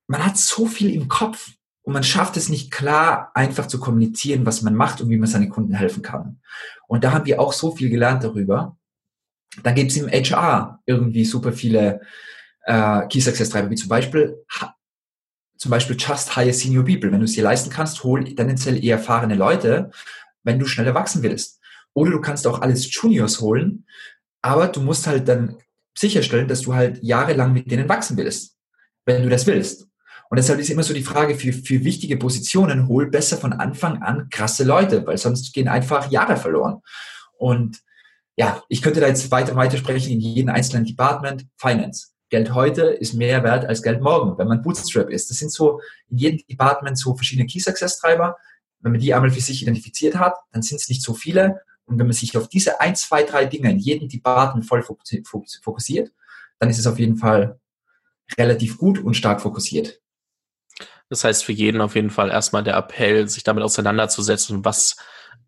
[0.06, 1.50] man hat so viel im Kopf
[1.82, 5.28] und man schafft es nicht klar, einfach zu kommunizieren, was man macht und wie man
[5.28, 6.40] seinen Kunden helfen kann.
[6.88, 8.76] Und da haben wir auch so viel gelernt darüber.
[9.62, 12.00] Da gibt es im HR irgendwie super viele
[12.64, 14.44] äh, Key Success Treiber, wie zum Beispiel
[15.58, 17.10] zum Beispiel Just Hire Senior People.
[17.10, 19.90] Wenn du es dir leisten kannst, hol tendenziell eher erfahrene Leute,
[20.46, 21.60] wenn du schneller wachsen willst.
[21.92, 23.84] Oder du kannst auch alles Juniors holen,
[24.40, 25.56] aber du musst halt dann
[25.96, 28.56] sicherstellen, dass du halt jahrelang mit denen wachsen willst,
[29.04, 29.88] wenn du das willst.
[30.28, 34.02] Und deshalb ist immer so die Frage, für, für wichtige Positionen, hol besser von Anfang
[34.02, 36.82] an krasse Leute, weil sonst gehen einfach Jahre verloren.
[37.38, 37.80] Und
[38.36, 41.46] ja, ich könnte da jetzt weiter, weiter sprechen in jedem einzelnen Department.
[41.56, 42.08] Finance.
[42.28, 45.30] Geld heute ist mehr wert als Geld morgen, wenn man Bootstrap ist.
[45.30, 45.80] Das sind so
[46.10, 48.36] in jedem Department so verschiedene Key Success Treiber.
[48.86, 51.60] Wenn man die einmal für sich identifiziert hat, dann sind es nicht so viele.
[51.86, 56.12] Und wenn man sich auf diese ein, zwei, drei Dinge in jedem Department voll fokussiert,
[56.60, 57.58] dann ist es auf jeden Fall
[58.38, 60.00] relativ gut und stark fokussiert.
[61.08, 64.94] Das heißt für jeden auf jeden Fall erstmal der Appell, sich damit auseinanderzusetzen, was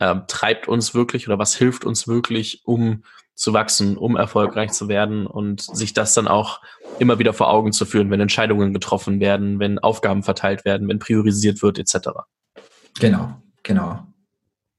[0.01, 3.05] ähm, treibt uns wirklich oder was hilft uns wirklich, um
[3.37, 6.61] zu wachsen, um erfolgreich zu werden und sich das dann auch
[6.99, 10.99] immer wieder vor Augen zu führen, wenn Entscheidungen getroffen werden, wenn Aufgaben verteilt werden, wenn
[10.99, 12.09] priorisiert wird, etc.
[13.01, 14.07] Genau, genau.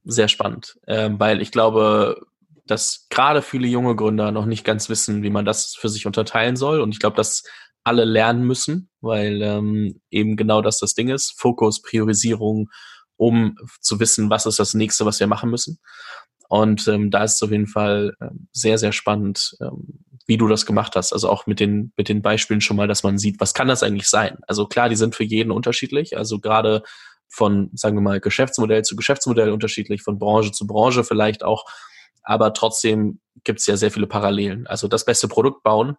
[0.04, 2.26] Sehr spannend, ähm, weil ich glaube,
[2.66, 6.56] dass gerade viele junge Gründer noch nicht ganz wissen, wie man das für sich unterteilen
[6.56, 6.82] soll.
[6.82, 7.44] Und ich glaube, dass
[7.84, 11.34] alle lernen müssen, weil ähm, eben genau das das Ding ist.
[11.38, 12.70] Fokus, Priorisierung,
[13.18, 15.80] um zu wissen, was ist das nächste, was wir machen müssen.
[16.48, 20.48] Und ähm, da ist es auf jeden Fall ähm, sehr, sehr spannend, ähm, wie du
[20.48, 21.14] das gemacht hast.
[21.14, 23.84] Also auch mit den, mit den Beispielen schon mal, dass man sieht, was kann das
[23.84, 24.38] eigentlich sein?
[24.48, 26.18] Also klar, die sind für jeden unterschiedlich.
[26.18, 26.84] Also gerade
[27.30, 31.66] von, sagen wir mal, Geschäftsmodell zu Geschäftsmodell unterschiedlich, von Branche zu Branche vielleicht auch.
[32.24, 34.68] Aber trotzdem gibt es ja sehr viele Parallelen.
[34.68, 35.96] Also das beste Produkt bauen,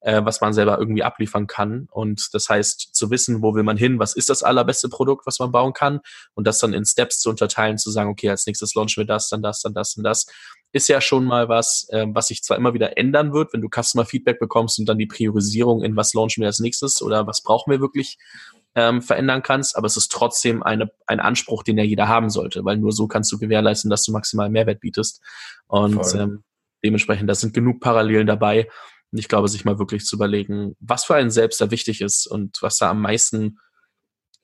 [0.00, 1.88] äh, was man selber irgendwie abliefern kann.
[1.90, 5.38] Und das heißt, zu wissen, wo will man hin, was ist das allerbeste Produkt, was
[5.38, 6.00] man bauen kann
[6.34, 9.28] und das dann in Steps zu unterteilen, zu sagen, okay, als nächstes launchen wir das,
[9.28, 10.26] dann das, dann das und das,
[10.74, 13.68] ist ja schon mal was, äh, was sich zwar immer wieder ändern wird, wenn du
[13.68, 17.42] Customer Feedback bekommst und dann die Priorisierung in was launchen wir als nächstes oder was
[17.42, 18.18] brauchen wir wirklich
[18.74, 22.64] ähm, verändern kannst, aber es ist trotzdem eine, ein Anspruch, den ja jeder haben sollte,
[22.64, 25.20] weil nur so kannst du gewährleisten, dass du maximal Mehrwert bietest.
[25.66, 26.44] Und ähm,
[26.84, 28.68] dementsprechend, da sind genug Parallelen dabei.
[29.12, 32.26] Und ich glaube, sich mal wirklich zu überlegen, was für einen selbst da wichtig ist
[32.26, 33.58] und was da am meisten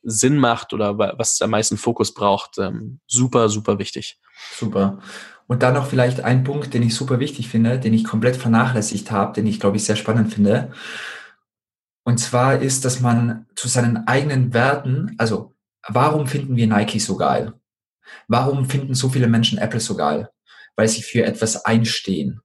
[0.03, 4.19] Sinn macht oder was am meisten Fokus braucht, ähm, super, super wichtig.
[4.57, 5.01] Super.
[5.47, 9.11] Und dann noch vielleicht ein Punkt, den ich super wichtig finde, den ich komplett vernachlässigt
[9.11, 10.73] habe, den ich, glaube ich, sehr spannend finde.
[12.11, 15.55] Und zwar ist, dass man zu seinen eigenen Werten, also
[15.87, 17.53] warum finden wir Nike so geil?
[18.27, 20.29] Warum finden so viele Menschen Apple so geil?
[20.75, 22.41] Weil sie für etwas einstehen.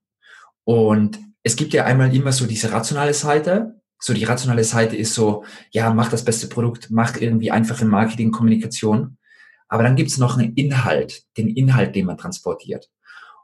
[0.66, 3.82] Und es gibt ja einmal immer so diese rationale Seite.
[3.98, 8.30] So die rationale Seite ist so, ja, mach das beste Produkt, mach irgendwie einfache Marketing,
[8.30, 9.18] Kommunikation.
[9.68, 12.92] Aber dann gibt es noch einen Inhalt, den Inhalt, den man transportiert.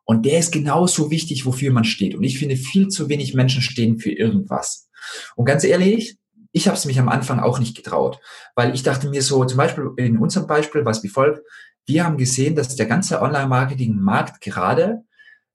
[0.04, 2.14] Und der ist genauso wichtig, wofür man steht.
[2.14, 4.91] Und ich finde, viel zu wenig Menschen stehen für irgendwas.
[5.36, 6.18] Und ganz ehrlich,
[6.52, 8.20] ich habe es mich am Anfang auch nicht getraut,
[8.56, 11.42] weil ich dachte mir so, zum Beispiel in unserem Beispiel was wie folgt,
[11.86, 15.04] wir haben gesehen, dass der ganze Online-Marketing-Markt gerade,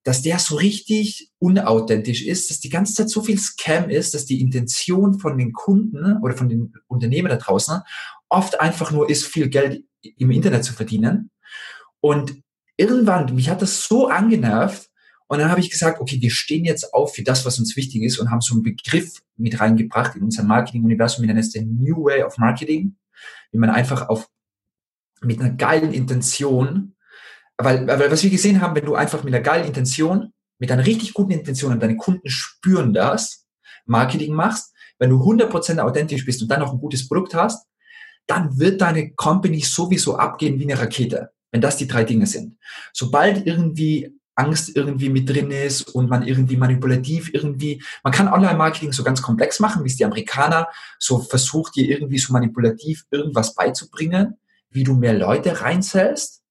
[0.03, 4.24] dass der so richtig unauthentisch ist, dass die ganze Zeit so viel Scam ist, dass
[4.24, 7.80] die Intention von den Kunden oder von den Unternehmen da draußen
[8.28, 11.30] oft einfach nur ist, viel Geld im Internet zu verdienen.
[12.01, 12.36] Und
[12.76, 14.90] irgendwann, mich hat das so angenervt.
[15.29, 18.03] Und dann habe ich gesagt, okay, wir stehen jetzt auf für das, was uns wichtig
[18.03, 21.22] ist und haben so einen Begriff mit reingebracht in unser Marketing-Universum.
[21.22, 22.97] Wir nennen es den New Way of Marketing,
[23.51, 24.29] wie man einfach auf,
[25.22, 26.95] mit einer geilen Intention,
[27.59, 30.87] weil, weil was wir gesehen haben, wenn du einfach mit einer geilen Intention, mit einer
[30.87, 33.47] richtig guten Intention und deine Kunden spüren das,
[33.87, 37.66] Marketing machst, wenn du 100% authentisch bist und dann noch ein gutes Produkt hast,
[38.27, 42.59] dann wird deine Company sowieso abgehen wie eine Rakete, wenn das die drei Dinge sind.
[42.93, 48.93] Sobald irgendwie Angst irgendwie mit drin ist und man irgendwie manipulativ irgendwie, man kann Online-Marketing
[48.93, 50.68] so ganz komplex machen, wie es die Amerikaner
[50.99, 54.37] so versucht, dir irgendwie so manipulativ irgendwas beizubringen,
[54.70, 56.43] wie du mehr Leute reinzählst.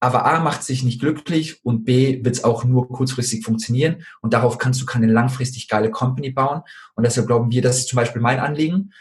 [0.00, 4.34] Aber A macht sich nicht glücklich und B wird es auch nur kurzfristig funktionieren und
[4.34, 6.62] darauf kannst du keine langfristig geile Company bauen.
[6.94, 8.92] Und deshalb glauben wir, das ist zum Beispiel mein Anliegen,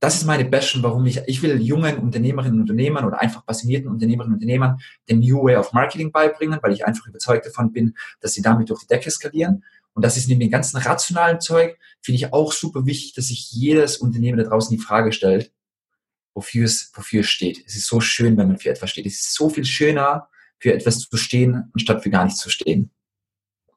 [0.00, 3.90] das ist meine Passion, warum ich, ich will jungen Unternehmerinnen und Unternehmern oder einfach passionierten
[3.90, 4.80] Unternehmerinnen und Unternehmern
[5.10, 8.70] den New Way of Marketing beibringen, weil ich einfach überzeugt davon bin, dass sie damit
[8.70, 9.62] durch die Decke skalieren.
[9.92, 13.52] Und das ist neben dem ganzen rationalen Zeug, finde ich auch super wichtig, dass sich
[13.52, 15.52] jedes Unternehmen da draußen die Frage stellt,
[16.32, 17.62] wofür es, wofür es steht.
[17.66, 19.04] Es ist so schön, wenn man für etwas steht.
[19.04, 20.28] Es ist so viel schöner,
[20.58, 22.90] für etwas zu stehen, anstatt für gar nichts zu stehen.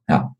[0.08, 0.36] Ja.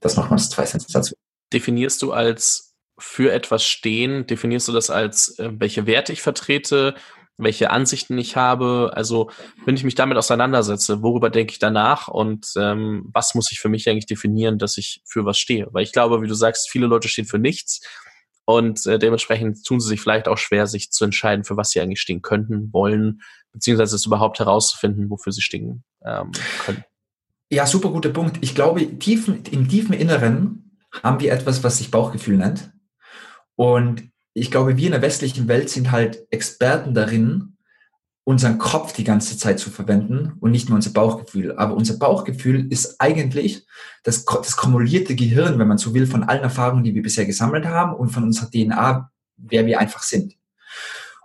[0.00, 1.14] Das nochmal das zwei Sätze dazu.
[1.52, 2.71] Definierst du als
[3.02, 4.26] für etwas stehen?
[4.26, 6.94] Definierst du das als, äh, welche Werte ich vertrete,
[7.36, 8.92] welche Ansichten ich habe?
[8.94, 9.30] Also,
[9.64, 13.68] wenn ich mich damit auseinandersetze, worüber denke ich danach und ähm, was muss ich für
[13.68, 15.68] mich eigentlich definieren, dass ich für was stehe?
[15.72, 17.80] Weil ich glaube, wie du sagst, viele Leute stehen für nichts
[18.44, 21.80] und äh, dementsprechend tun sie sich vielleicht auch schwer, sich zu entscheiden, für was sie
[21.80, 23.22] eigentlich stehen könnten, wollen,
[23.52, 26.32] beziehungsweise es überhaupt herauszufinden, wofür sie stehen ähm,
[26.64, 26.84] können.
[27.50, 28.38] Ja, super guter Punkt.
[28.40, 32.71] Ich glaube, tiefen, im tiefen Inneren haben wir etwas, was sich Bauchgefühl nennt.
[33.62, 37.56] Und ich glaube, wir in der westlichen Welt sind halt Experten darin,
[38.24, 41.52] unseren Kopf die ganze Zeit zu verwenden und nicht nur unser Bauchgefühl.
[41.56, 43.64] Aber unser Bauchgefühl ist eigentlich
[44.02, 47.64] das, das kumulierte Gehirn, wenn man so will, von allen Erfahrungen, die wir bisher gesammelt
[47.64, 50.34] haben und von unserer DNA, wer wir einfach sind.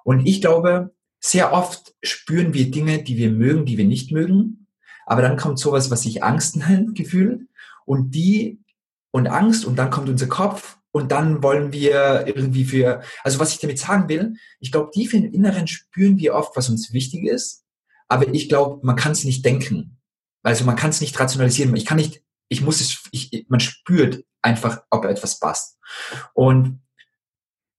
[0.03, 4.67] Und ich glaube, sehr oft spüren wir Dinge, die wir mögen, die wir nicht mögen.
[5.07, 7.47] Aber dann kommt sowas, was sich Angst nennt, Gefühl.
[7.85, 8.59] Und die
[9.09, 13.54] und Angst und dann kommt unser Kopf und dann wollen wir irgendwie für, also was
[13.54, 17.26] ich damit sagen will, ich glaube, tief im Inneren spüren wir oft, was uns wichtig
[17.26, 17.64] ist,
[18.08, 20.00] aber ich glaube, man kann es nicht denken.
[20.43, 21.76] Also man kann es nicht rationalisieren.
[21.76, 25.78] Ich kann nicht, ich muss es, ich, man spürt einfach, ob etwas passt.
[26.34, 26.82] Und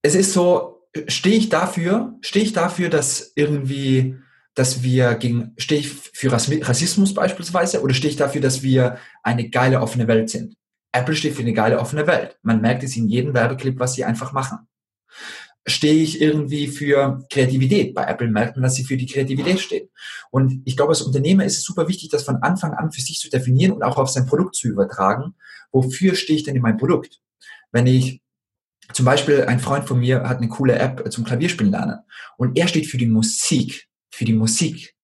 [0.02, 4.16] es ist so, stehe ich dafür, stehe ich dafür, dass irgendwie,
[4.54, 9.48] dass wir gegen, stehe ich für Rassismus beispielsweise oder stehe ich dafür, dass wir eine
[9.50, 10.57] geile offene Welt sind?
[10.92, 12.38] Apple steht für eine geile offene Welt.
[12.42, 14.68] Man merkt es in jedem Werbeclip, was sie einfach machen.
[15.66, 17.94] Stehe ich irgendwie für Kreativität?
[17.94, 19.90] Bei Apple merkt man, dass sie für die Kreativität steht.
[20.30, 23.18] Und ich glaube, als Unternehmer ist es super wichtig, das von Anfang an für sich
[23.18, 25.34] zu definieren und auch auf sein Produkt zu übertragen.
[25.70, 27.20] Wofür stehe ich denn in meinem Produkt?
[27.70, 28.22] Wenn ich
[28.94, 31.98] zum Beispiel ein Freund von mir hat eine coole App zum Klavierspielen lernen
[32.38, 34.94] und er steht für die Musik, für die Musik.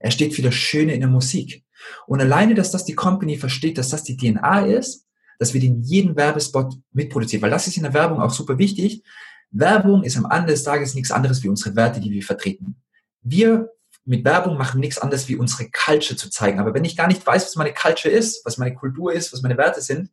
[0.00, 1.64] Er steht für das Schöne in der Musik.
[2.06, 5.03] Und alleine, dass das die Company versteht, dass das die DNA ist,
[5.38, 9.02] dass wir den jeden Werbespot mitproduzieren, weil das ist in der Werbung auch super wichtig.
[9.50, 12.76] Werbung ist am Ende des Tages nichts anderes wie unsere Werte, die wir vertreten.
[13.22, 13.70] Wir
[14.04, 16.58] mit Werbung machen nichts anderes wie unsere Culture zu zeigen.
[16.58, 19.42] Aber wenn ich gar nicht weiß, was meine Culture ist, was meine Kultur ist, was
[19.42, 20.10] meine Werte sind,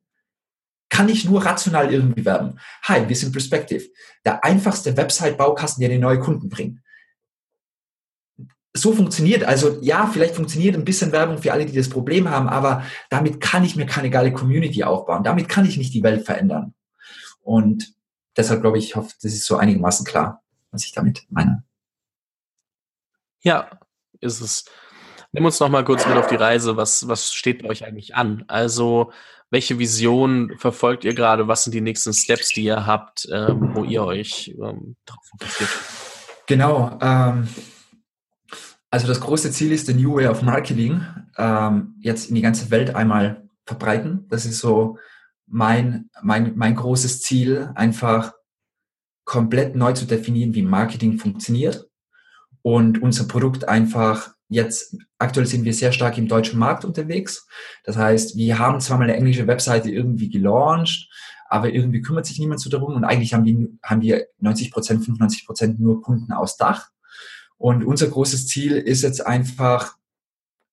[0.90, 2.60] kann ich nur rational irgendwie werben.
[2.84, 3.86] Hi, wir sind Perspective.
[4.26, 6.80] Der einfachste Website-Baukasten, der dir neue Kunden bringt
[8.74, 9.44] so funktioniert.
[9.44, 13.42] Also ja, vielleicht funktioniert ein bisschen Werbung für alle, die das Problem haben, aber damit
[13.42, 15.24] kann ich mir keine geile Community aufbauen.
[15.24, 16.74] Damit kann ich nicht die Welt verändern.
[17.42, 17.94] Und
[18.38, 20.42] deshalb glaube ich, ich hoffe, das ist so einigermaßen klar,
[20.72, 21.64] was ich damit meine.
[23.44, 23.70] Ja,
[24.20, 24.66] ist es.
[25.34, 26.78] Nimm uns noch mal kurz mit auf die Reise.
[26.78, 28.44] Was, was steht bei euch eigentlich an?
[28.48, 29.12] Also,
[29.50, 31.48] welche Vision verfolgt ihr gerade?
[31.48, 35.70] Was sind die nächsten Steps, die ihr habt, ähm, wo ihr euch ähm, darauf fokussiert?
[36.48, 37.00] Genau.
[37.02, 37.48] Ähm,
[38.92, 41.02] also das große Ziel ist, the New Way of Marketing
[41.38, 44.28] ähm, jetzt in die ganze Welt einmal verbreiten.
[44.30, 44.98] Das ist so
[45.48, 48.34] mein, mein, mein großes Ziel, einfach
[49.24, 51.88] komplett neu zu definieren, wie Marketing funktioniert
[52.62, 57.48] und unser Produkt einfach jetzt, aktuell sind wir sehr stark im deutschen Markt unterwegs.
[57.86, 61.10] Das heißt, wir haben zwar mal eine englische Webseite irgendwie gelauncht,
[61.48, 65.06] aber irgendwie kümmert sich niemand so darum und eigentlich haben wir, haben wir 90 Prozent,
[65.06, 66.90] 95 Prozent nur Kunden aus Dach.
[67.62, 69.96] Und unser großes Ziel ist jetzt einfach,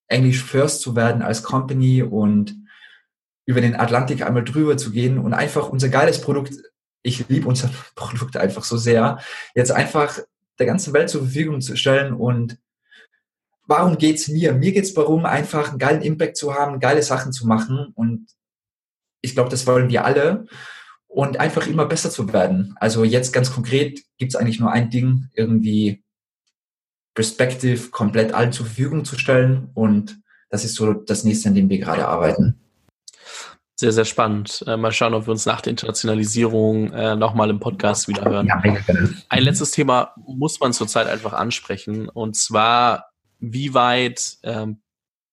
[0.06, 2.56] English First zu werden als Company und
[3.44, 6.54] über den Atlantik einmal drüber zu gehen und einfach unser geiles Produkt,
[7.02, 9.18] ich liebe unser Produkt einfach so sehr,
[9.54, 10.18] jetzt einfach
[10.58, 12.56] der ganzen Welt zur Verfügung zu stellen und
[13.66, 14.54] warum geht's mir?
[14.54, 18.30] Mir geht's darum, einfach einen geilen Impact zu haben, geile Sachen zu machen und
[19.20, 20.46] ich glaube, das wollen wir alle
[21.06, 22.74] und einfach immer besser zu werden.
[22.80, 26.02] Also jetzt ganz konkret gibt's eigentlich nur ein Ding, irgendwie
[27.18, 31.68] Perspective komplett allen zur Verfügung zu stellen und das ist so das nächste, an dem
[31.68, 32.60] wir gerade arbeiten.
[33.74, 34.62] Sehr, sehr spannend.
[34.68, 38.46] Äh, mal schauen, ob wir uns nach der Internationalisierung äh, nochmal im Podcast wieder hören.
[38.46, 38.62] Ja,
[39.28, 43.10] Ein letztes Thema muss man zurzeit einfach ansprechen und zwar,
[43.40, 44.80] wie weit ähm,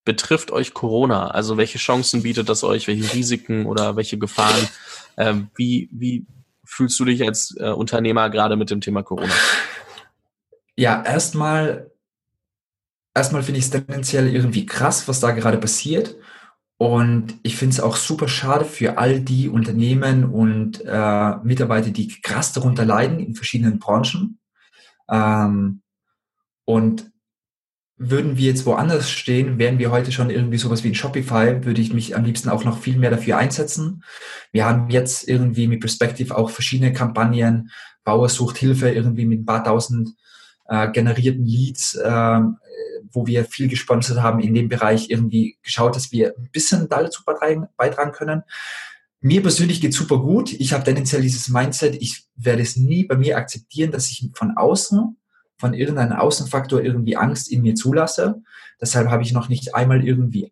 [0.06, 1.28] betrifft euch Corona?
[1.28, 4.68] Also welche Chancen bietet das euch, welche Risiken oder welche Gefahren?
[5.18, 6.26] Ähm, wie, wie
[6.64, 9.34] fühlst du dich als äh, Unternehmer gerade mit dem Thema Corona?
[10.78, 11.92] Ja, erstmal,
[13.14, 16.16] erstmal finde ich es tendenziell irgendwie krass, was da gerade passiert.
[16.78, 22.10] Und ich finde es auch super schade für all die Unternehmen und äh, Mitarbeiter, die
[22.22, 24.40] krass darunter leiden in verschiedenen Branchen.
[25.10, 25.82] Ähm,
[26.66, 27.12] und
[27.98, 31.80] würden wir jetzt woanders stehen, wären wir heute schon irgendwie sowas wie ein Shopify, würde
[31.80, 34.04] ich mich am liebsten auch noch viel mehr dafür einsetzen.
[34.52, 37.72] Wir haben jetzt irgendwie mit Perspective auch verschiedene Kampagnen.
[38.04, 40.10] Bauer sucht Hilfe irgendwie mit ein paar tausend
[40.68, 42.40] äh, generierten Leads, äh,
[43.12, 47.24] wo wir viel gesponsert haben in dem Bereich, irgendwie geschaut, dass wir ein bisschen dazu
[47.24, 48.44] beitragen, können.
[49.22, 50.54] Mir persönlich geht super gut.
[50.54, 54.56] Ich habe tendenziell dieses Mindset, ich werde es nie bei mir akzeptieren, dass ich von
[54.58, 55.18] außen,
[55.58, 58.42] von irgendeinem Außenfaktor irgendwie Angst in mir zulasse.
[58.80, 60.52] Deshalb habe ich noch nicht einmal irgendwie,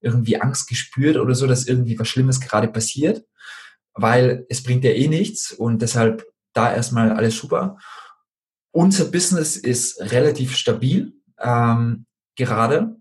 [0.00, 3.24] irgendwie Angst gespürt oder so, dass irgendwie was Schlimmes gerade passiert,
[3.94, 7.78] weil es bringt ja eh nichts und deshalb da erstmal alles super.
[8.72, 12.06] Unser Business ist relativ stabil ähm,
[12.36, 12.96] gerade,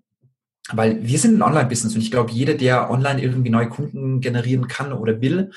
[0.71, 4.67] weil wir sind ein Online-Business und ich glaube, jeder, der online irgendwie neue Kunden generieren
[4.67, 5.51] kann oder will,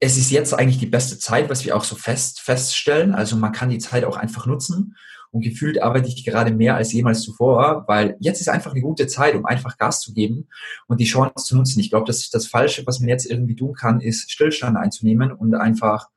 [0.00, 3.14] es ist jetzt eigentlich die beste Zeit, was wir auch so fest feststellen.
[3.14, 4.96] Also man kann die Zeit auch einfach nutzen.
[5.30, 9.08] Und gefühlt arbeite ich gerade mehr als jemals zuvor, weil jetzt ist einfach eine gute
[9.08, 10.46] Zeit, um einfach Gas zu geben
[10.86, 11.80] und die Chance zu nutzen.
[11.80, 15.54] Ich glaube, das, das Falsche, was man jetzt irgendwie tun kann, ist Stillstand einzunehmen und
[15.54, 16.08] einfach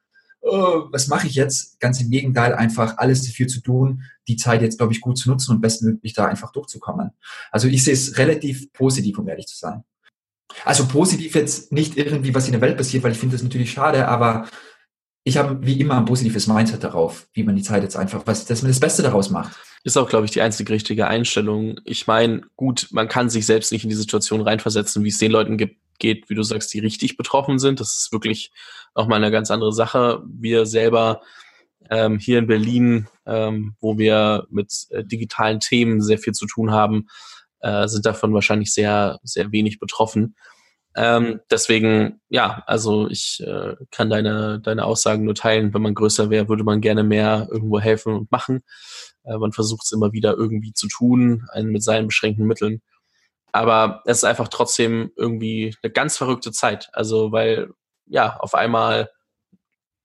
[0.48, 1.80] was mache ich jetzt?
[1.80, 5.30] Ganz im Gegenteil, einfach alles dafür zu tun, die Zeit jetzt, glaube ich, gut zu
[5.30, 7.12] nutzen und bestmöglich da einfach durchzukommen.
[7.52, 9.84] Also ich sehe es relativ positiv, um ehrlich zu sein.
[10.64, 13.72] Also positiv jetzt nicht irgendwie, was in der Welt passiert, weil ich finde das natürlich
[13.72, 14.48] schade, aber
[15.24, 18.46] ich habe wie immer ein positives Mindset darauf, wie man die Zeit jetzt einfach, was,
[18.46, 19.58] dass man das Beste daraus macht.
[19.84, 21.82] Ist auch, glaube ich, die einzige richtige Einstellung.
[21.84, 25.32] Ich meine, gut, man kann sich selbst nicht in die Situation reinversetzen, wie es den
[25.32, 27.80] Leuten gibt, geht, wie du sagst, die richtig betroffen sind.
[27.80, 28.52] Das ist wirklich
[28.98, 30.24] auch mal eine ganz andere Sache.
[30.28, 31.22] Wir selber
[31.90, 36.72] ähm, hier in Berlin, ähm, wo wir mit äh, digitalen Themen sehr viel zu tun
[36.72, 37.08] haben,
[37.60, 40.36] äh, sind davon wahrscheinlich sehr, sehr wenig betroffen.
[40.96, 45.74] Ähm, deswegen, ja, also ich äh, kann deine, deine Aussagen nur teilen.
[45.74, 48.64] Wenn man größer wäre, würde man gerne mehr irgendwo helfen und machen.
[49.24, 52.82] Äh, man versucht es immer wieder irgendwie zu tun, einen mit seinen beschränkten Mitteln.
[53.52, 56.90] Aber es ist einfach trotzdem irgendwie eine ganz verrückte Zeit.
[56.94, 57.70] Also, weil,
[58.08, 59.10] ja, auf einmal,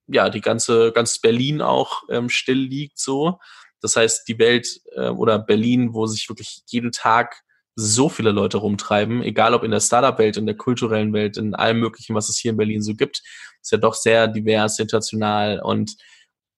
[0.07, 3.39] ja, die ganze, ganz Berlin auch ähm, still liegt so.
[3.81, 7.43] Das heißt, die Welt äh, oder Berlin, wo sich wirklich jeden Tag
[7.75, 11.79] so viele Leute rumtreiben, egal ob in der Startup-Welt, in der kulturellen Welt, in allem
[11.79, 13.23] Möglichen, was es hier in Berlin so gibt,
[13.61, 15.95] ist ja doch sehr divers, international und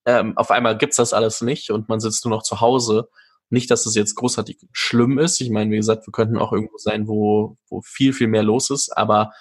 [0.04, 3.08] ähm, auf einmal gibt's das alles nicht und man sitzt nur noch zu Hause
[3.50, 5.40] nicht, dass es jetzt großartig schlimm ist.
[5.40, 8.70] Ich meine, wie gesagt, wir könnten auch irgendwo sein, wo, wo viel, viel mehr los
[8.70, 9.32] ist, aber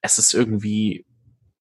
[0.00, 1.06] es ist irgendwie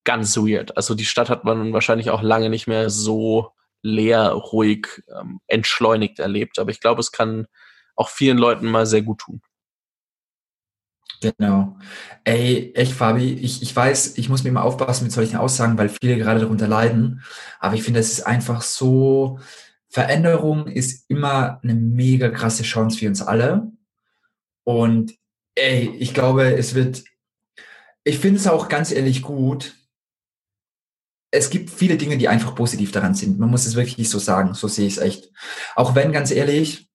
[0.08, 0.78] ganz weird.
[0.78, 3.52] Also die Stadt hat man wahrscheinlich auch lange nicht mehr so
[3.82, 6.60] leer, ruhig, ähm, entschleunigt erlebt.
[6.60, 7.46] Aber ich glaube, es kann
[7.94, 9.42] auch vielen Leuten mal sehr gut tun.
[11.20, 11.78] Genau.
[12.24, 15.90] Ey, echt, Fabi, ich, ich weiß, ich muss mir immer aufpassen mit solchen Aussagen, weil
[15.90, 17.22] viele gerade darunter leiden.
[17.60, 19.40] Aber ich finde, es ist einfach so,
[19.90, 23.74] Veränderung ist immer eine mega krasse Chance für uns alle.
[24.64, 25.16] Und
[25.56, 27.04] ey, ich glaube, es wird,
[28.06, 29.74] ich finde es auch ganz ehrlich gut.
[31.32, 33.38] Es gibt viele Dinge, die einfach positiv daran sind.
[33.40, 34.54] Man muss es wirklich so sagen.
[34.54, 35.30] So sehe ich es echt.
[35.76, 36.88] Auch wenn, ganz ehrlich,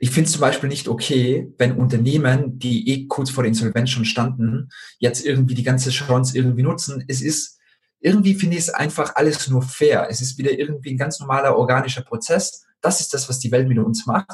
[0.00, 3.90] ich finde es zum Beispiel nicht okay, wenn Unternehmen, die eh kurz vor der Insolvenz
[3.90, 7.04] schon standen, jetzt irgendwie die ganze Chance irgendwie nutzen.
[7.06, 7.58] Es ist,
[8.00, 10.08] irgendwie finde ich es einfach alles nur fair.
[10.10, 12.64] Es ist wieder irgendwie ein ganz normaler organischer Prozess.
[12.80, 14.30] Das ist das, was die Welt mit uns macht.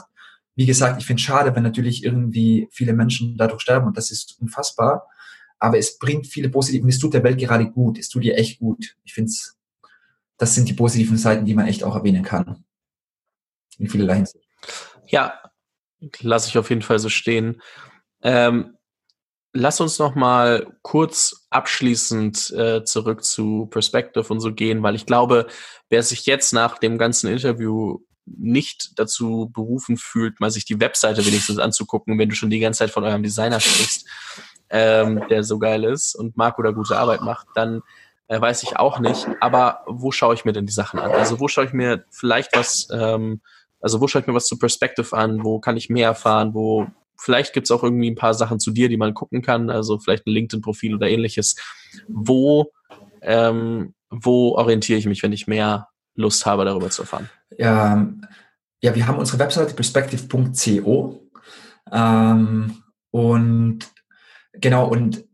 [0.54, 4.10] Wie gesagt, ich finde es schade, wenn natürlich irgendwie viele Menschen dadurch sterben und das
[4.10, 5.06] ist unfassbar.
[5.58, 7.98] Aber es bringt viele positive, und es tut der Welt gerade gut.
[7.98, 8.96] Es tut ihr echt gut.
[9.04, 9.56] Ich finde es,
[10.36, 12.64] das sind die positiven Seiten, die man echt auch erwähnen kann.
[13.78, 14.44] In vielerlei Hinsicht.
[15.06, 15.40] Ja,
[16.20, 17.60] lasse ich auf jeden Fall so stehen.
[18.22, 18.76] Ähm,
[19.52, 25.06] lass uns noch mal kurz abschließend äh, zurück zu Perspective und so gehen, weil ich
[25.06, 25.46] glaube,
[25.88, 31.24] wer sich jetzt nach dem ganzen Interview nicht dazu berufen fühlt, mal sich die Webseite
[31.24, 34.06] wenigstens anzugucken, wenn du schon die ganze Zeit von eurem Designer sprichst,
[34.70, 37.82] ähm, der so geil ist und Marco da gute Arbeit macht, dann
[38.28, 39.26] äh, weiß ich auch nicht.
[39.40, 41.12] Aber wo schaue ich mir denn die Sachen an?
[41.12, 43.40] Also wo schaue ich mir vielleicht was, ähm,
[43.80, 45.44] also wo schaue ich mir was zu Perspective an?
[45.44, 46.54] Wo kann ich mehr erfahren?
[46.54, 46.86] Wo
[47.18, 50.26] vielleicht gibt's auch irgendwie ein paar Sachen zu dir, die man gucken kann, also vielleicht
[50.26, 51.56] ein LinkedIn-Profil oder ähnliches.
[52.08, 52.72] Wo,
[53.22, 57.30] ähm, wo orientiere ich mich, wenn ich mehr Lust habe, darüber zu erfahren?
[57.56, 58.06] Ja,
[58.82, 61.22] ja wir haben unsere Webseite perspective.co
[61.92, 63.78] ähm, und
[64.60, 65.24] genau, und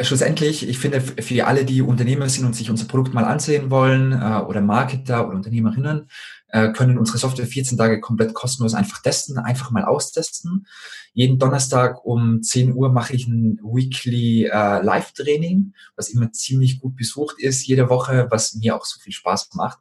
[0.00, 4.12] schlussendlich, ich finde, für alle, die Unternehmer sind und sich unser Produkt mal ansehen wollen
[4.12, 6.08] äh, oder Marketer oder Unternehmerinnen,
[6.48, 10.66] äh, können unsere Software 14 Tage komplett kostenlos einfach testen, einfach mal austesten.
[11.12, 16.96] Jeden Donnerstag um 10 Uhr mache ich ein Weekly äh, Live-Training, was immer ziemlich gut
[16.96, 19.78] besucht ist jede Woche, was mir auch so viel Spaß macht,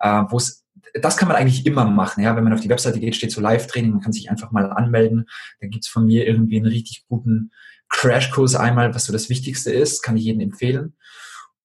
[0.00, 0.64] äh, wo es
[0.94, 2.22] das kann man eigentlich immer machen.
[2.22, 4.72] Ja, wenn man auf die Webseite geht, steht so Live-Training, man kann sich einfach mal
[4.72, 5.28] anmelden.
[5.60, 7.52] Da gibt's von mir irgendwie einen richtig guten
[7.90, 10.94] Crashkurs einmal, was so das Wichtigste ist, kann ich jedem empfehlen.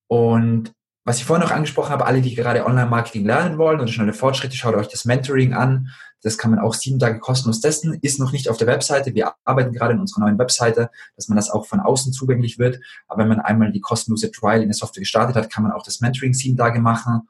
[0.07, 0.73] Und
[1.05, 4.57] was ich vorhin noch angesprochen habe, alle, die gerade Online-Marketing lernen wollen und schnelle Fortschritte,
[4.57, 5.89] schaut euch das Mentoring an.
[6.21, 9.13] Das kann man auch sieben Tage kostenlos testen, ist noch nicht auf der Webseite.
[9.13, 12.79] Wir arbeiten gerade in unserer neuen Webseite, dass man das auch von außen zugänglich wird.
[13.07, 15.83] Aber wenn man einmal die kostenlose Trial in der Software gestartet hat, kann man auch
[15.83, 17.29] das Mentoring sieben Tage machen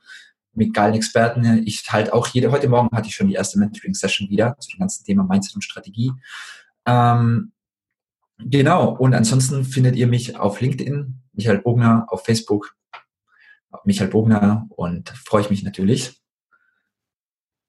[0.53, 1.63] mit geilen Experten.
[1.65, 4.79] Ich halt auch jede, heute Morgen hatte ich schon die erste Mentoring-Session wieder zu dem
[4.79, 6.13] ganzen Thema Mindset und Strategie.
[6.85, 7.51] Ähm,
[8.37, 12.75] Genau, und ansonsten findet ihr mich auf LinkedIn, Michael Bogner, auf Facebook,
[13.83, 16.21] Michael Bogner und freue ich mich natürlich.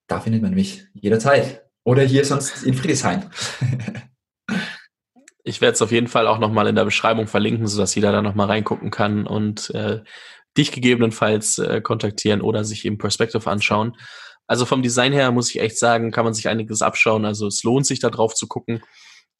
[0.06, 1.64] Da findet man mich jederzeit.
[1.84, 3.30] Oder hier sonst in Friedrichshain.
[5.44, 8.22] ich werde es auf jeden Fall auch nochmal in der Beschreibung verlinken, sodass jeder da
[8.22, 10.02] nochmal reingucken kann und äh,
[10.56, 13.96] dich gegebenenfalls äh, kontaktieren oder sich eben Perspective anschauen.
[14.48, 17.24] Also vom Design her muss ich echt sagen, kann man sich einiges abschauen.
[17.24, 18.82] Also es lohnt sich da drauf zu gucken.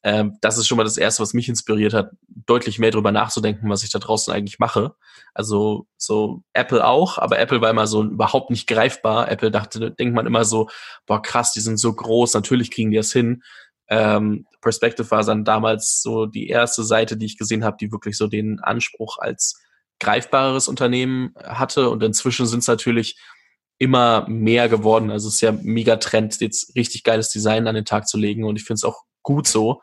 [0.07, 3.69] Ähm, das ist schon mal das Erste, was mich inspiriert hat, deutlich mehr darüber nachzudenken,
[3.69, 4.95] was ich da draußen eigentlich mache.
[5.33, 9.29] Also so Apple auch, aber Apple war immer so überhaupt nicht greifbar.
[9.29, 10.69] Apple dachte, denkt man immer so,
[11.07, 13.43] boah krass, die sind so groß, natürlich kriegen die das hin.
[13.89, 18.15] Ähm, Perspective war dann damals so die erste Seite, die ich gesehen habe, die wirklich
[18.15, 19.61] so den Anspruch als
[19.99, 21.89] greifbareres Unternehmen hatte.
[21.89, 23.19] Und inzwischen sind es natürlich
[23.77, 25.11] immer mehr geworden.
[25.11, 28.45] Also es ist ja mega Trend, jetzt richtig geiles Design an den Tag zu legen.
[28.45, 29.81] Und ich finde es auch gut so.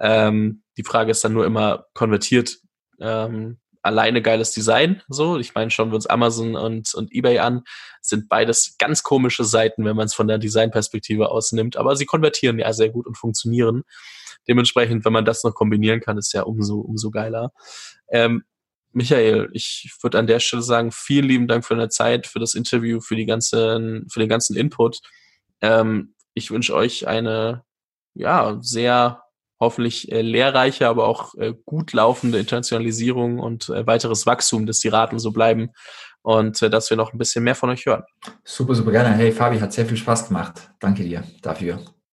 [0.00, 2.58] Ähm, die Frage ist dann nur immer konvertiert
[3.00, 5.00] ähm, alleine geiles Design.
[5.08, 7.62] So, ich meine, schauen wir uns Amazon und, und eBay an,
[8.02, 11.76] sind beides ganz komische Seiten, wenn man es von der Designperspektive aus nimmt.
[11.76, 13.84] Aber sie konvertieren ja sehr gut und funktionieren.
[14.48, 17.52] Dementsprechend, wenn man das noch kombinieren kann, ist ja umso, umso geiler.
[18.10, 18.42] Ähm,
[18.92, 22.54] Michael, ich würde an der Stelle sagen, vielen lieben Dank für deine Zeit, für das
[22.54, 24.98] Interview, für die ganzen, für den ganzen Input.
[25.60, 27.64] Ähm, ich wünsche euch eine
[28.20, 29.22] ja, sehr
[29.60, 34.88] hoffentlich äh, lehrreiche, aber auch äh, gut laufende Internationalisierung und äh, weiteres Wachstum, dass die
[34.88, 35.70] Raten so bleiben
[36.22, 38.04] und äh, dass wir noch ein bisschen mehr von euch hören.
[38.44, 39.10] Super, super gerne.
[39.10, 40.70] Hey Fabi, hat sehr viel Spaß gemacht.
[40.80, 41.78] Danke dir dafür.